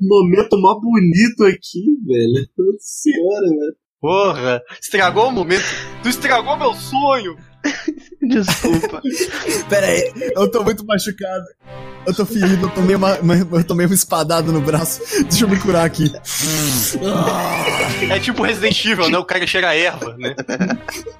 [0.00, 2.46] Momento mó bonito aqui, velho.
[2.56, 3.76] Nossa senhora, velho.
[4.00, 5.64] Porra, estragou o momento.
[6.02, 7.36] Tu estragou meu sonho.
[8.22, 9.02] Desculpa.
[9.68, 11.44] Pera aí, eu tô muito machucado.
[12.06, 15.00] Eu tô ferido, eu tomei uma, uma- eu tomei uma espadada no braço.
[15.24, 16.10] Deixa eu me curar aqui.
[18.10, 19.18] É tipo Resident Evil, né?
[19.18, 20.34] O cara cheira a erva, né?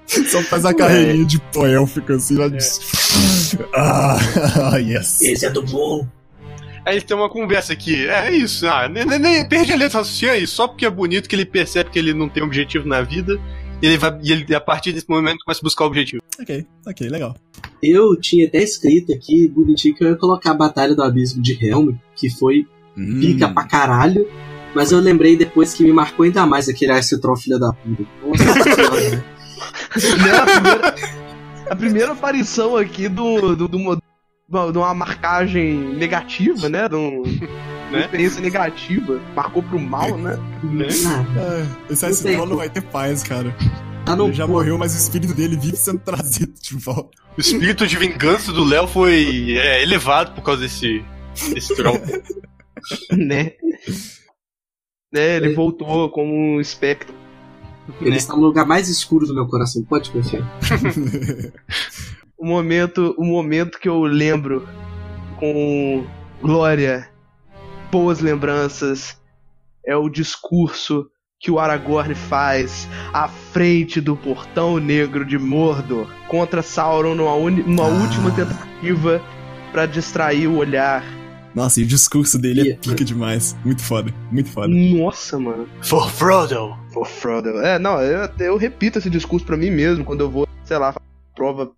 [0.07, 2.59] Só faz a carreirinha de pó élfico assim lá de.
[3.74, 5.20] Ah, yes.
[5.22, 6.07] Esse é do bom.
[6.85, 8.07] Aí eles têm uma conversa aqui.
[8.09, 11.28] É isso, ah, nem, nem, nem perde a letra raciocínio aí, só porque é bonito
[11.28, 13.39] que ele percebe que ele não tem objetivo na vida.
[13.83, 16.22] E ele vai, e ele, a partir desse momento, começa a buscar o objetivo.
[16.41, 17.37] Ok, ok, legal.
[17.83, 21.59] Eu tinha até escrito aqui, bonitinho, que eu ia colocar a Batalha do Abismo de
[21.64, 22.66] Helm, que foi
[22.97, 23.20] Hum.
[23.20, 24.26] pica pra caralho.
[24.74, 28.05] Mas eu lembrei depois que me marcou ainda mais aquele Ice Troll filha da puta.
[28.22, 29.24] Nossa senhora, velho.
[30.22, 30.95] Né, a, primeira,
[31.70, 33.78] a primeira aparição aqui do, do, do
[34.51, 36.88] de uma marcagem negativa, né?
[36.88, 37.22] De um-
[37.90, 38.01] uma Né?
[38.05, 39.20] experiência negativa.
[39.34, 40.36] Marcou pro mal, né?
[41.07, 42.22] Ah, Ah, esse Não Ice.
[42.32, 43.55] Troll não vai ter paz, cara.
[44.16, 47.11] no Ele já morreu, mas o espírito dele vive sendo trazido de volta.
[47.36, 51.05] O espírito de vingança do Léo foi é, elevado por causa desse,
[51.55, 52.01] desse troll.
[53.16, 53.53] né?
[55.12, 55.36] né?
[55.36, 55.55] Ele É.
[55.55, 57.14] voltou como um espectro.
[58.01, 60.44] Ele está no lugar mais escuro do meu coração, pode confiar.
[62.41, 64.66] O momento, o momento que eu lembro
[65.36, 66.07] com
[66.41, 67.07] glória,
[67.93, 69.20] boas lembranças,
[69.86, 71.07] é o discurso
[71.38, 77.84] que o Aragorn faz à frente do portão negro de Mordor contra Sauron numa, numa
[77.84, 77.88] Ah.
[77.88, 79.20] última tentativa
[79.70, 81.05] pra distrair o olhar.
[81.55, 82.82] Nossa, e o discurso dele é Yeah.
[82.88, 83.55] pica demais.
[83.66, 84.68] Muito foda, muito foda.
[84.68, 85.68] Nossa, mano.
[85.82, 86.74] For Frodo.
[86.91, 87.51] For Frodo.
[87.61, 90.95] É, não, eu, eu repito esse discurso pra mim mesmo quando eu vou, sei lá,
[91.36, 91.70] prova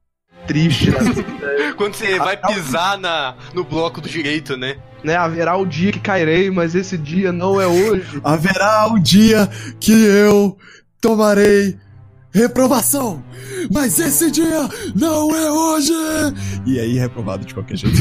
[0.47, 1.75] triste na vida.
[1.77, 4.77] Quando você vai pisar na, no bloco do direito, né?
[5.03, 5.17] né?
[5.17, 8.21] Haverá o dia que cairei, mas esse dia não é hoje.
[8.23, 9.49] Haverá um dia
[9.81, 10.57] que eu
[11.01, 11.77] tomarei
[12.33, 13.23] reprovação,
[13.71, 15.93] mas esse dia não é hoje!
[16.65, 17.97] E aí, reprovado de qualquer jeito.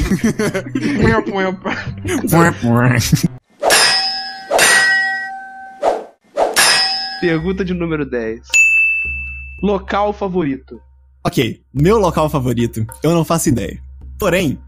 [7.20, 8.39] Pergunta de número 10.
[9.62, 10.82] Local favorito?
[11.24, 13.80] Ok, meu local favorito, eu não faço ideia.
[14.19, 14.59] Porém,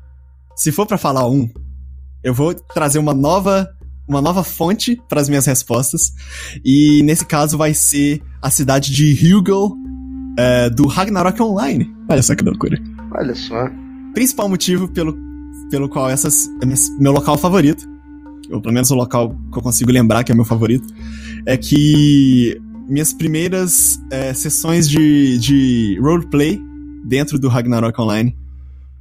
[0.56, 1.50] se for pra falar um,
[2.24, 3.70] eu vou trazer uma nova
[4.08, 6.12] uma nova fonte para as minhas respostas.
[6.64, 9.72] E nesse caso vai ser a cidade de Hugel
[10.38, 11.90] é, do Ragnarok Online.
[12.10, 12.78] Olha só que loucura.
[13.12, 13.70] Olha só.
[14.14, 15.18] Principal motivo pelo,
[15.72, 17.88] pelo qual essas é meu- meu local favorito,
[18.52, 20.86] ou pelo menos o local que eu consigo lembrar que é meu favorito,
[21.46, 22.62] é que
[22.94, 26.62] minhas primeiras é, sessões de, de roleplay
[27.04, 28.38] dentro do Ragnarok Online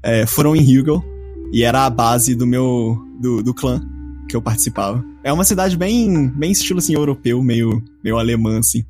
[0.03, 1.05] é, foram em Hugel
[1.53, 3.81] e era a base do meu do, do clã
[4.29, 5.05] que eu participava.
[5.23, 8.83] É uma cidade bem bem estilo assim europeu, meio meio alemã assim.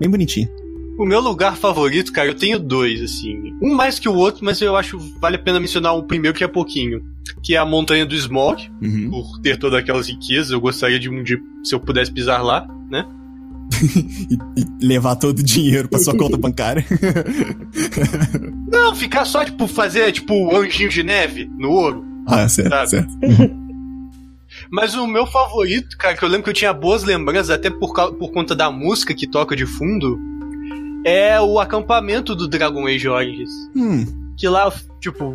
[0.00, 0.48] Bem bonitinha.
[0.98, 3.54] O meu lugar favorito, cara, eu tenho dois, assim.
[3.62, 6.44] Um mais que o outro, mas eu acho vale a pena mencionar o primeiro que
[6.44, 7.02] é pouquinho.
[7.42, 9.10] Que é a Montanha do Smog, Uhum.
[9.10, 10.50] por ter todas aquelas riquezas.
[10.50, 13.06] Eu gostaria de um dia, se eu pudesse pisar lá, né?
[14.30, 14.34] e,
[14.80, 16.84] e levar todo o dinheiro pra sua conta bancária.
[18.70, 22.04] Não, ficar só, tipo, fazer, tipo, anjinho de neve no ouro.
[22.26, 22.88] ah, certo, Sabe?
[22.88, 23.12] certo.
[24.70, 27.92] Mas o meu favorito, cara, que eu lembro que eu tinha boas lembranças, até por,
[28.14, 30.18] por conta da música que toca de fundo,
[31.04, 33.50] é o acampamento do Dragon Age Origins.
[33.76, 34.04] Hum,
[34.36, 35.34] Que lá, tipo,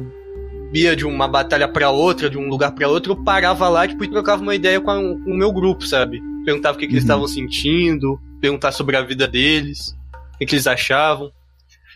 [0.73, 4.03] ia de uma batalha pra outra, de um lugar pra outro, eu parava lá, tipo,
[4.03, 6.19] e trocava uma ideia com, a- com o meu grupo, sabe?
[6.45, 7.07] Perguntava o que, que eles Uhum.
[7.07, 9.95] estavam sentindo, perguntar sobre a vida deles,
[10.35, 11.31] o que, eles achavam.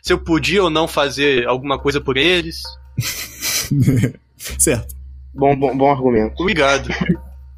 [0.02, 2.62] Se eu podia ou não fazer alguma coisa por eles.
[4.38, 4.96] certo.
[5.34, 6.42] Bom, bom, bom argumento.
[6.42, 6.90] Obrigado.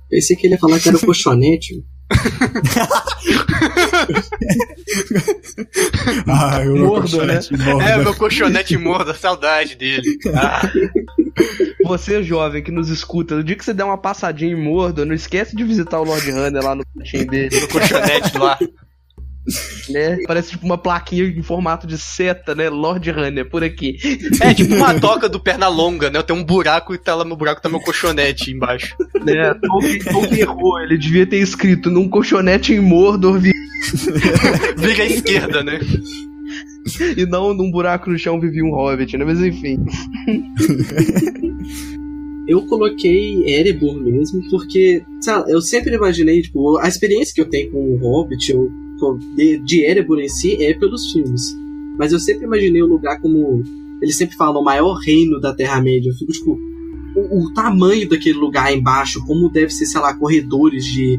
[0.10, 1.84] Pensei que ele ia falar que era o colchonete.
[6.28, 7.40] Ah, eu Mordo, né?
[7.90, 10.18] É, meu colchonete morda, saudade dele.
[10.36, 10.62] Ah,
[11.86, 15.14] Você, jovem, que nos escuta, no dia que você der uma passadinha em Mordor, não
[15.14, 18.58] esquece de visitar o Lord Hunter lá no cantinho dele, meu colchonete lá.
[19.90, 20.18] né?
[20.26, 22.70] Parece tipo uma plaquinha em formato de seta, né?
[22.70, 23.98] Lord Hunter, por aqui.
[24.42, 26.22] É tipo uma toca do perna longa, né?
[26.24, 28.96] Tem um buraco e tá lá no buraco tá meu colchonete embaixo.
[29.26, 29.54] Né?
[29.56, 33.52] Tolkien, Tolkien errou, ele devia ter escrito num colchonete em Mordor vi-
[34.78, 35.80] Vira à esquerda, né?
[37.18, 39.26] e não num buraco no chão vivia um hobbit, né?
[39.26, 39.80] Mas enfim.
[42.46, 47.72] Eu coloquei Erebor mesmo, porque, sabe, eu sempre imaginei, tipo, a experiência que eu tenho
[47.72, 48.70] com o Hobbit, eu,
[49.36, 51.56] de, de Erebor em si, é pelos filmes.
[51.98, 53.64] Mas eu sempre imaginei o lugar como.
[54.02, 56.10] Eles sempre falam o maior reino da Terra-média.
[56.10, 56.60] Eu fico, tipo,
[57.16, 61.18] o, o tamanho daquele lugar embaixo, como deve ser, sei lá, corredores de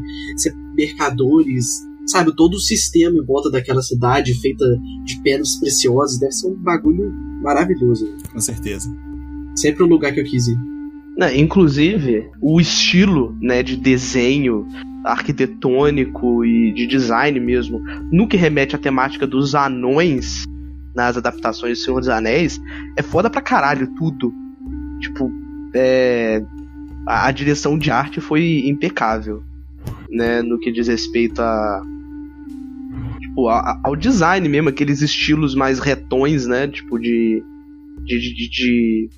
[0.75, 4.65] mercadores, sabe, todo o sistema em volta daquela cidade feita
[5.03, 8.07] de pedras preciosas, deve ser um bagulho maravilhoso.
[8.31, 8.89] Com certeza.
[9.55, 10.57] Sempre um lugar que eu quis ir.
[11.17, 14.67] Né, inclusive, o estilo né, de desenho
[15.03, 17.79] arquitetônico e de design mesmo,
[18.11, 20.45] no que remete à temática dos anões
[20.93, 22.59] nas adaptações do Senhor dos Anéis,
[22.97, 24.33] é foda pra caralho tudo.
[24.99, 25.31] Tipo,
[25.73, 26.41] é,
[27.05, 29.43] a, a direção de arte foi impecável,
[30.09, 31.81] né, no que diz respeito a
[33.35, 37.43] tipo, a- ao design mesmo, aqueles estilos mais retões, né, tipo de
[38.03, 39.09] de, de, de- de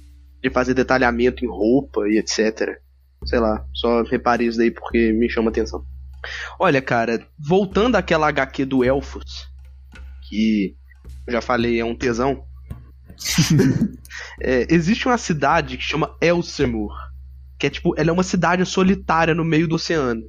[0.43, 2.77] de fazer detalhamento em roupa e etc.
[3.25, 5.83] Sei lá, só reparei isso daí porque me chama atenção.
[6.59, 9.47] Olha, cara, voltando àquela HQ do Elfos,
[10.29, 10.75] que
[11.25, 12.43] eu já falei, é um tesão.
[14.39, 16.91] É, existe uma cidade que chama Elsemur,
[17.59, 20.21] que é tipo, ela é uma cidade solitária no meio do oceano.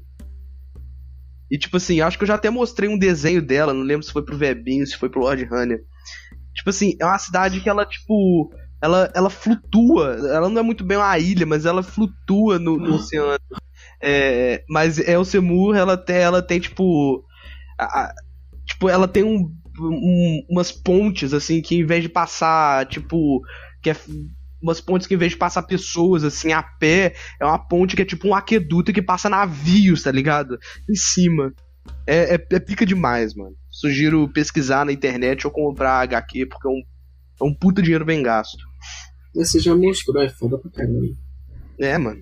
[1.50, 4.12] E tipo assim, acho que eu já até mostrei um desenho dela, não lembro se
[4.12, 5.80] foi pro Webinho, se foi pro Lord Runner.
[6.54, 8.50] Tipo assim, é uma cidade que ela, tipo,
[8.82, 10.14] ela, ela flutua.
[10.30, 13.38] Ela não é muito bem uma ilha, mas ela flutua no, no oceano.
[14.02, 17.24] É, mas Elsemur, ela tem, ela tem tipo.
[17.78, 18.14] a- a-
[18.66, 23.40] tipo, ela tem um, um- umas pontes, assim, que em vez de passar, tipo.
[23.82, 23.96] Que é,
[24.60, 28.02] umas pontes que em vez de passar pessoas, assim, a pé, é uma ponte que
[28.02, 30.58] é tipo um aqueduto que passa navios, tá ligado?
[30.88, 31.52] Em cima.
[32.06, 33.54] É, é, é pica demais, mano.
[33.70, 36.82] Sugiro pesquisar na internet ou comprar HQ, porque é um,
[37.40, 38.58] é um puta dinheiro bem gasto.
[39.34, 41.14] Você já mostrou, é foda pra caramba.
[41.78, 42.20] É, mano.